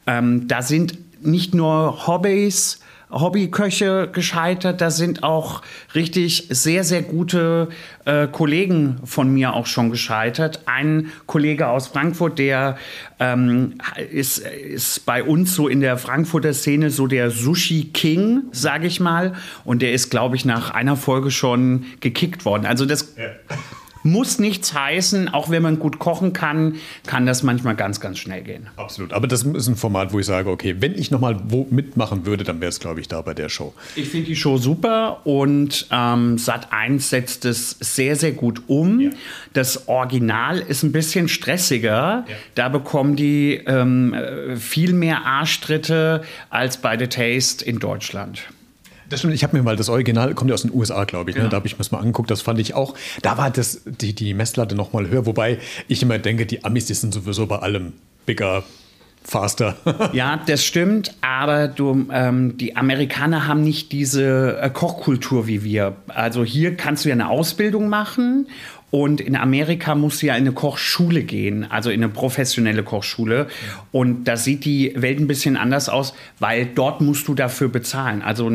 Ähm, 0.08 0.47
da 0.47 0.62
sind 0.62 0.97
nicht 1.21 1.54
nur 1.54 2.08
Hobbys, 2.08 2.80
Hobbyköche 3.13 4.10
gescheitert. 4.12 4.82
Da 4.82 4.91
sind 4.91 5.23
auch 5.23 5.62
richtig 5.95 6.47
sehr, 6.49 6.84
sehr 6.84 7.02
gute 7.02 7.69
äh, 8.06 8.28
Kollegen 8.28 8.97
von 9.06 9.34
mir 9.34 9.54
auch 9.54 9.67
schon 9.67 9.89
gescheitert. 9.89 10.62
Ein 10.65 11.12
Kollege 11.26 11.67
aus 11.67 11.88
Frankfurt, 11.88 12.39
der 12.39 12.78
ähm, 13.19 13.76
ist, 14.12 14.39
ist 14.39 15.06
bei 15.06 15.23
uns 15.23 15.54
so 15.56 15.67
in 15.67 15.80
der 15.80 15.97
Frankfurter 15.97 16.54
Szene 16.54 16.89
so 16.89 17.08
der 17.08 17.30
Sushi 17.30 17.91
King, 17.93 18.43
sage 18.52 18.88
ich 18.88 18.99
mal. 18.99 19.34
Und 19.63 19.82
der 19.82 19.93
ist, 19.93 20.10
glaube 20.10 20.36
ich, 20.36 20.45
nach 20.45 20.71
einer 20.71 20.97
Folge 20.97 21.32
schon 21.32 21.86
gekickt 21.99 22.45
worden. 22.45 22.65
Also 22.65 22.86
das. 22.86 23.15
Ja 23.17 23.26
muss 24.03 24.39
nichts 24.39 24.73
heißen. 24.73 25.29
Auch 25.29 25.49
wenn 25.49 25.63
man 25.63 25.79
gut 25.79 25.99
kochen 25.99 26.33
kann, 26.33 26.75
kann 27.05 27.25
das 27.25 27.43
manchmal 27.43 27.75
ganz, 27.75 27.99
ganz 27.99 28.19
schnell 28.19 28.43
gehen. 28.43 28.69
Absolut. 28.75 29.13
Aber 29.13 29.27
das 29.27 29.43
ist 29.43 29.67
ein 29.67 29.75
Format, 29.75 30.13
wo 30.13 30.19
ich 30.19 30.25
sage, 30.25 30.49
okay, 30.49 30.75
wenn 30.79 30.93
ich 30.95 31.11
nochmal 31.11 31.37
mitmachen 31.69 32.25
würde, 32.25 32.43
dann 32.43 32.61
wäre 32.61 32.69
es, 32.69 32.79
glaube 32.79 32.99
ich, 32.99 33.07
da 33.07 33.21
bei 33.21 33.33
der 33.33 33.49
Show. 33.49 33.73
Ich 33.95 34.09
finde 34.09 34.27
die 34.27 34.35
Show 34.35 34.57
super 34.57 35.25
und 35.25 35.87
ähm, 35.91 36.37
Sat 36.37 36.71
1 36.71 37.09
setzt 37.09 37.45
es 37.45 37.77
sehr, 37.79 38.15
sehr 38.15 38.33
gut 38.33 38.63
um. 38.67 38.99
Ja. 38.99 39.09
Das 39.53 39.87
Original 39.87 40.59
ist 40.59 40.83
ein 40.83 40.91
bisschen 40.91 41.27
stressiger. 41.27 42.25
Ja. 42.27 42.35
Da 42.55 42.69
bekommen 42.69 43.15
die 43.15 43.61
ähm, 43.65 44.15
viel 44.57 44.93
mehr 44.93 45.25
Arschtritte 45.25 46.23
als 46.49 46.77
bei 46.77 46.97
The 46.97 47.07
Taste 47.07 47.63
in 47.65 47.79
Deutschland 47.79 48.43
Das 49.13 49.19
stimmt, 49.19 49.36
ich 49.36 49.43
habe 49.43 49.56
mir 49.56 49.62
mal 49.62 49.76
das 49.76 49.89
Original, 49.89 50.34
kommt 50.34 50.49
ja 50.49 50.56
aus 50.56 50.63
den 50.63 50.73
USA, 50.73 51.04
glaube 51.04 51.30
ich, 51.30 51.38
ne? 51.38 51.47
da 51.47 51.58
habe 51.58 51.67
ich 51.67 51.73
mir 51.73 51.78
das 51.78 51.91
mal 51.91 51.99
angeguckt, 51.99 52.32
das 52.32 52.41
fand 52.41 52.58
ich 52.58 52.73
auch, 52.73 52.95
da 53.21 53.38
war 53.38 53.52
das, 53.52 53.82
die, 53.86 54.15
die 54.15 54.34
Messlatte 54.34 54.73
noch 54.73 54.91
mal 54.91 55.08
höher, 55.08 55.28
wobei 55.28 55.60
ich 55.88 56.02
immer 56.02 56.17
denke, 56.17 56.47
die 56.47 56.65
Amis, 56.65 56.88
die 56.88 56.95
sind 56.95 57.13
sowieso 57.13 57.45
bei 57.45 57.60
allem 57.60 57.93
bigger, 58.26 58.63
faster. 59.23 59.76
ja, 60.13 60.41
das 60.47 60.65
stimmt, 60.65 61.13
aber 61.21 61.67
du, 61.67 62.08
ähm, 62.12 62.58
die 62.58 62.76
Amerikaner 62.76 63.45
haben 63.45 63.63
nicht 63.63 63.91
diese 63.91 64.60
äh, 64.60 64.71
Kochkultur 64.71 65.45
wie 65.45 65.63
wir. 65.63 65.95
Also 66.08 66.43
hier 66.43 66.76
kannst 66.76 67.06
du 67.06 67.10
ja 67.10 67.13
eine 67.13 67.30
Ausbildung 67.30 67.89
machen 67.89 68.47
und 68.93 69.21
in 69.21 69.36
Amerika 69.36 69.95
musst 69.95 70.21
du 70.21 70.27
ja 70.27 70.36
in 70.36 70.43
eine 70.43 70.51
Kochschule 70.51 71.23
gehen, 71.23 71.65
also 71.71 71.89
in 71.89 72.03
eine 72.03 72.13
professionelle 72.13 72.84
Kochschule. 72.84 73.47
Und 73.91 74.25
da 74.25 74.38
sieht 74.38 74.65
die 74.65 74.93
Welt 74.95 75.19
ein 75.19 75.25
bisschen 75.25 75.58
anders 75.58 75.89
aus, 75.89 76.13
weil 76.38 76.67
dort 76.67 77.01
musst 77.01 77.27
du 77.27 77.34
dafür 77.34 77.69
bezahlen. 77.69 78.21
Also 78.21 78.51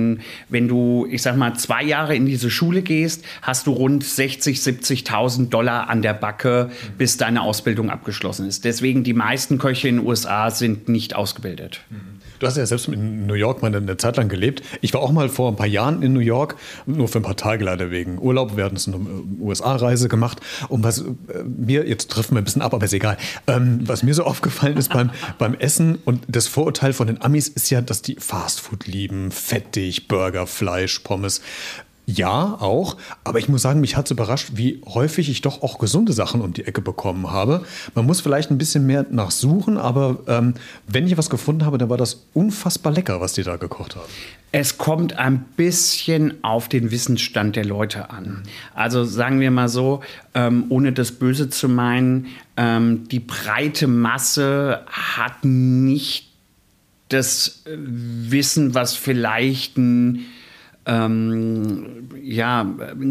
wenn 0.49 0.69
du, 0.69 1.09
ich 1.11 1.23
sag 1.23 1.37
mal, 1.37 1.55
zwei 1.55 1.83
Jahre 1.83 2.15
in 2.15 2.25
diese 2.25 2.53
Schule 2.53 2.83
gehst, 2.83 3.25
hast 3.43 3.67
du 3.67 3.73
rund 3.73 4.05
60, 4.05 4.59
70.000 4.59 5.49
Dollar 5.49 5.91
an 5.91 6.03
der 6.03 6.15
Backe, 6.15 6.71
bis 6.97 7.17
deine 7.17 7.43
Ausbildung 7.43 7.91
abgeschlossen 7.91 8.47
ist. 8.47 8.65
Deswegen 8.65 9.03
die 9.03 9.15
meisten 9.15 9.59
Köche 9.59 9.89
in 9.89 9.97
den 9.97 10.07
USA 10.07 10.53
sind 10.53 10.89
nicht 10.89 11.17
ausgebildet. 11.17 11.81
Mhm. 11.91 12.18
Du 12.39 12.47
hast 12.47 12.57
ja 12.57 12.67
selbst 12.67 12.89
in 12.89 13.27
New 13.27 13.35
York 13.35 13.63
mal 13.63 13.75
eine 13.75 13.97
Zeit 13.97 14.17
lang 14.17 14.29
gelebt. 14.29 14.63
Ich 14.81 14.95
war 14.95 15.01
auch 15.01 15.13
mal 15.13 15.29
vor 15.29 15.51
ein 15.51 15.57
paar 15.57 15.67
Jahren 15.67 16.03
in 16.03 16.13
New 16.13 16.21
York, 16.21 16.57
nur 16.87 17.09
für 17.09 17.19
ein 17.19 17.23
paar 17.23 17.37
Tage 17.37 17.65
leider 17.65 17.91
wegen 17.91 18.19
Urlaub. 18.19 18.57
Wir 18.57 18.65
hatten 18.65 18.77
es 18.77 18.87
eine 18.87 18.99
USA-Reise 19.41 20.09
gemacht. 20.09 20.41
Und 20.69 20.85
was 20.85 21.01
äh, 21.01 21.43
mir, 21.45 21.89
jetzt 21.89 22.11
treffen 22.11 22.35
wir 22.35 22.43
ein 22.43 22.45
bisschen 22.45 22.63
ab, 22.63 22.75
aber 22.75 22.85
ist 22.85 22.93
egal. 22.93 23.17
Ähm, 23.47 23.81
was 23.83 24.03
mir 24.03 24.15
so 24.15 24.25
aufgefallen 24.29 24.77
ist 24.77 24.93
beim, 24.93 25.11
beim 25.39 25.55
Essen 25.55 25.99
und 26.05 26.23
das 26.29 26.47
Vorurteil 26.47 26.93
von 26.93 27.07
den 27.07 27.23
Amis 27.23 27.49
ist 27.49 27.71
ja, 27.71 27.81
dass 27.81 28.03
die 28.03 28.17
Fastfood 28.19 28.87
lieben. 28.87 29.31
Fettig, 29.31 30.09
Burger, 30.09 30.47
Fleisch, 30.47 31.01
Pommes. 31.01 31.41
Ja, 32.11 32.57
auch. 32.59 32.97
Aber 33.23 33.39
ich 33.39 33.51
muss 33.51 33.61
sagen, 33.61 33.81
mich 33.81 33.95
hat 33.95 34.07
es 34.07 34.13
überrascht, 34.13 34.53
wie 34.55 34.81
häufig 34.87 35.29
ich 35.29 35.43
doch 35.43 35.63
auch 35.63 35.79
gesunde 35.79 36.15
Sachen 36.15 36.41
um 36.41 36.55
die 36.55 36.65
Ecke 36.65 36.81
bekommen 36.81 37.31
habe. 37.31 37.67
Man 37.95 38.07
muss 38.07 38.23
vielleicht 38.23 38.51
ein 38.51 38.57
bisschen 38.57 38.87
mehr 38.87 39.05
nachsuchen, 39.11 39.77
aber 39.77 40.21
ähm, 40.27 40.55
wenn 40.87 41.07
ich 41.07 41.19
was 41.19 41.29
gefunden 41.29 41.67
habe, 41.67 41.77
dann 41.77 41.91
war 41.91 41.99
das 41.99 42.25
unfassbar 42.33 42.95
lecker, 42.95 43.21
was 43.21 43.35
die 43.35 43.43
da 43.43 43.57
gekocht 43.57 43.95
haben. 43.95 44.09
Es 44.53 44.79
kommt 44.79 45.19
ein 45.19 45.45
bisschen 45.59 46.43
auf 46.43 46.71
den 46.71 46.91
Wissensstand 46.91 47.57
der 47.57 47.67
Leute 47.67 48.09
an. 48.09 48.43
Also 48.75 49.05
sagen 49.05 49.41
wir 49.41 49.51
mal 49.51 49.69
so, 49.69 50.01
ähm, 50.33 50.65
ohne 50.71 50.95
das 50.95 51.13
Böse 51.13 51.51
zu 51.51 51.69
meinen, 51.69 52.29
ähm, 52.57 53.07
die 53.09 53.21
breite 53.21 53.87
Masse 53.87 54.81
hat 54.87 55.45
nicht 55.45 56.31
das 57.11 57.63
Wissen, 57.67 58.75
was 58.75 58.95
vielleicht 58.95 59.77
ein 59.77 60.25
ähm, 60.89 62.09
ja, 62.23 62.67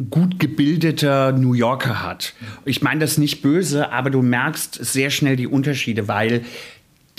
gut 0.10 0.40
gebildeter 0.40 1.32
New 1.32 1.54
Yorker 1.54 2.04
hat. 2.04 2.34
Ich 2.66 2.82
meine 2.82 3.00
das 3.00 3.18
nicht 3.18 3.42
böse, 3.42 3.92
aber 3.92 4.10
du 4.10 4.22
merkst 4.22 4.74
sehr 4.84 5.12
schnell 5.12 5.36
die 5.36 5.48
Unterschiede, 5.48 6.08
weil 6.08 6.44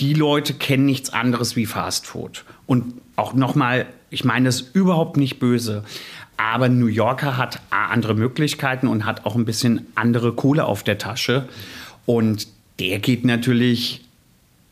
die 0.01 0.13
Leute 0.13 0.53
kennen 0.53 0.85
nichts 0.85 1.11
anderes 1.11 1.55
wie 1.55 1.65
Fast 1.65 2.05
Food. 2.05 2.43
Und 2.67 2.93
auch 3.15 3.33
nochmal, 3.33 3.85
ich 4.09 4.25
meine 4.25 4.45
das 4.45 4.61
überhaupt 4.61 5.17
nicht 5.17 5.39
böse, 5.39 5.83
aber 6.35 6.69
New 6.69 6.87
Yorker 6.87 7.37
hat 7.37 7.61
andere 7.69 8.13
Möglichkeiten 8.13 8.87
und 8.87 9.05
hat 9.05 9.25
auch 9.25 9.35
ein 9.35 9.45
bisschen 9.45 9.87
andere 9.95 10.33
Kohle 10.33 10.65
auf 10.65 10.83
der 10.83 10.97
Tasche. 10.97 11.47
Und 12.05 12.47
der 12.79 12.99
geht 12.99 13.25
natürlich 13.25 14.08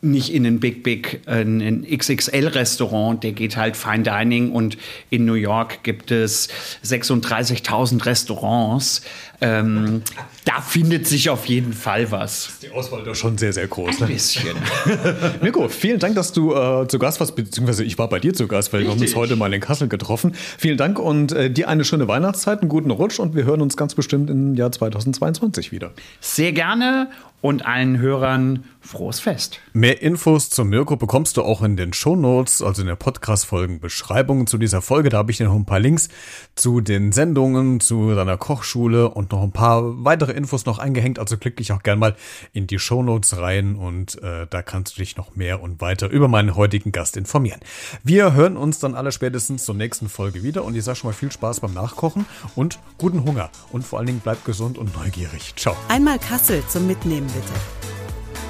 nicht 0.00 0.32
in 0.32 0.46
ein 0.46 0.60
Big 0.60 0.84
Big, 0.84 1.22
ein 1.26 1.84
XXL-Restaurant, 1.84 3.24
der 3.24 3.32
geht 3.32 3.56
halt 3.56 3.76
Fine 3.76 4.04
Dining 4.04 4.52
und 4.52 4.78
in 5.10 5.24
New 5.24 5.34
York 5.34 5.82
gibt 5.82 6.12
es 6.12 6.48
36.000 6.84 8.06
Restaurants. 8.06 9.02
Ähm, 9.40 10.02
da 10.44 10.60
findet 10.60 11.06
sich 11.06 11.30
auf 11.30 11.46
jeden 11.46 11.72
Fall 11.72 12.10
was. 12.10 12.58
Die 12.60 12.70
Auswahl 12.70 13.06
ist 13.06 13.18
schon 13.18 13.38
sehr, 13.38 13.52
sehr 13.52 13.68
groß. 13.68 14.02
Ein 14.02 14.08
ne? 14.08 14.14
bisschen. 14.14 14.56
Mirko, 15.42 15.68
vielen 15.68 16.00
Dank, 16.00 16.16
dass 16.16 16.32
du 16.32 16.54
äh, 16.54 16.88
zu 16.88 16.98
Gast 16.98 17.20
warst, 17.20 17.36
beziehungsweise 17.36 17.84
ich 17.84 17.98
war 17.98 18.08
bei 18.08 18.18
dir 18.18 18.34
zu 18.34 18.48
Gast, 18.48 18.72
weil 18.72 18.80
Richtig. 18.80 18.96
wir 18.96 19.00
haben 19.00 19.06
uns 19.06 19.16
heute 19.16 19.36
mal 19.36 19.52
in 19.54 19.60
Kassel 19.60 19.88
getroffen. 19.88 20.34
Vielen 20.34 20.76
Dank 20.76 20.98
und 20.98 21.32
äh, 21.32 21.50
dir 21.50 21.68
eine 21.68 21.84
schöne 21.84 22.08
Weihnachtszeit, 22.08 22.60
einen 22.60 22.68
guten 22.68 22.90
Rutsch 22.90 23.20
und 23.20 23.36
wir 23.36 23.44
hören 23.44 23.60
uns 23.60 23.76
ganz 23.76 23.94
bestimmt 23.94 24.28
im 24.28 24.54
Jahr 24.54 24.72
2022 24.72 25.70
wieder. 25.70 25.92
Sehr 26.20 26.52
gerne 26.52 27.08
und 27.40 27.64
allen 27.64 27.98
Hörern 27.98 28.64
frohes 28.80 29.20
Fest. 29.20 29.60
Mehr 29.72 30.02
Infos 30.02 30.50
zu 30.50 30.64
Mirko 30.64 30.96
bekommst 30.96 31.36
du 31.36 31.42
auch 31.42 31.62
in 31.62 31.76
den 31.76 31.92
Shownotes, 31.92 32.62
also 32.62 32.82
in 32.82 32.88
der 32.88 32.96
Podcast-Folgen-Beschreibung 32.96 34.46
zu 34.46 34.58
dieser 34.58 34.82
Folge. 34.82 35.08
Da 35.08 35.18
habe 35.18 35.30
ich 35.30 35.38
noch 35.38 35.54
ein 35.54 35.66
paar 35.66 35.78
Links 35.78 36.08
zu 36.56 36.80
den 36.80 37.12
Sendungen, 37.12 37.80
zu 37.80 38.14
deiner 38.14 38.36
Kochschule 38.36 39.08
und 39.10 39.27
noch 39.32 39.42
ein 39.42 39.52
paar 39.52 39.82
weitere 40.04 40.32
Infos 40.32 40.66
noch 40.66 40.78
eingehängt. 40.78 41.18
Also 41.18 41.36
klick 41.36 41.56
dich 41.56 41.72
auch 41.72 41.82
gern 41.82 41.98
mal 41.98 42.16
in 42.52 42.66
die 42.66 42.78
Shownotes 42.78 43.38
rein 43.38 43.76
und 43.76 44.22
äh, 44.22 44.46
da 44.48 44.62
kannst 44.62 44.96
du 44.96 45.00
dich 45.00 45.16
noch 45.16 45.36
mehr 45.36 45.62
und 45.62 45.80
weiter 45.80 46.08
über 46.08 46.28
meinen 46.28 46.56
heutigen 46.56 46.92
Gast 46.92 47.16
informieren. 47.16 47.60
Wir 48.02 48.32
hören 48.32 48.56
uns 48.56 48.78
dann 48.78 48.94
alle 48.94 49.12
spätestens 49.12 49.64
zur 49.64 49.74
nächsten 49.74 50.08
Folge 50.08 50.42
wieder 50.42 50.64
und 50.64 50.76
ich 50.76 50.84
sage 50.84 50.96
schon 50.96 51.10
mal 51.10 51.14
viel 51.14 51.32
Spaß 51.32 51.60
beim 51.60 51.74
Nachkochen 51.74 52.26
und 52.54 52.78
guten 52.98 53.24
Hunger 53.24 53.50
und 53.70 53.84
vor 53.84 53.98
allen 53.98 54.06
Dingen 54.06 54.20
bleib 54.22 54.44
gesund 54.44 54.78
und 54.78 54.94
neugierig. 54.96 55.54
Ciao. 55.56 55.76
Einmal 55.88 56.18
Kassel 56.18 56.62
zum 56.68 56.86
Mitnehmen 56.86 57.26
bitte. 57.26 57.52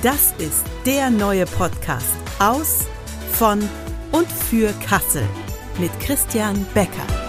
Das 0.03 0.33
ist 0.39 0.65
der 0.87 1.11
neue 1.11 1.45
Podcast 1.45 2.07
aus, 2.39 2.87
von 3.33 3.61
und 4.13 4.31
für 4.31 4.73
Kassel 4.87 5.25
mit 5.79 5.91
Christian 6.01 6.65
Becker. 6.75 7.28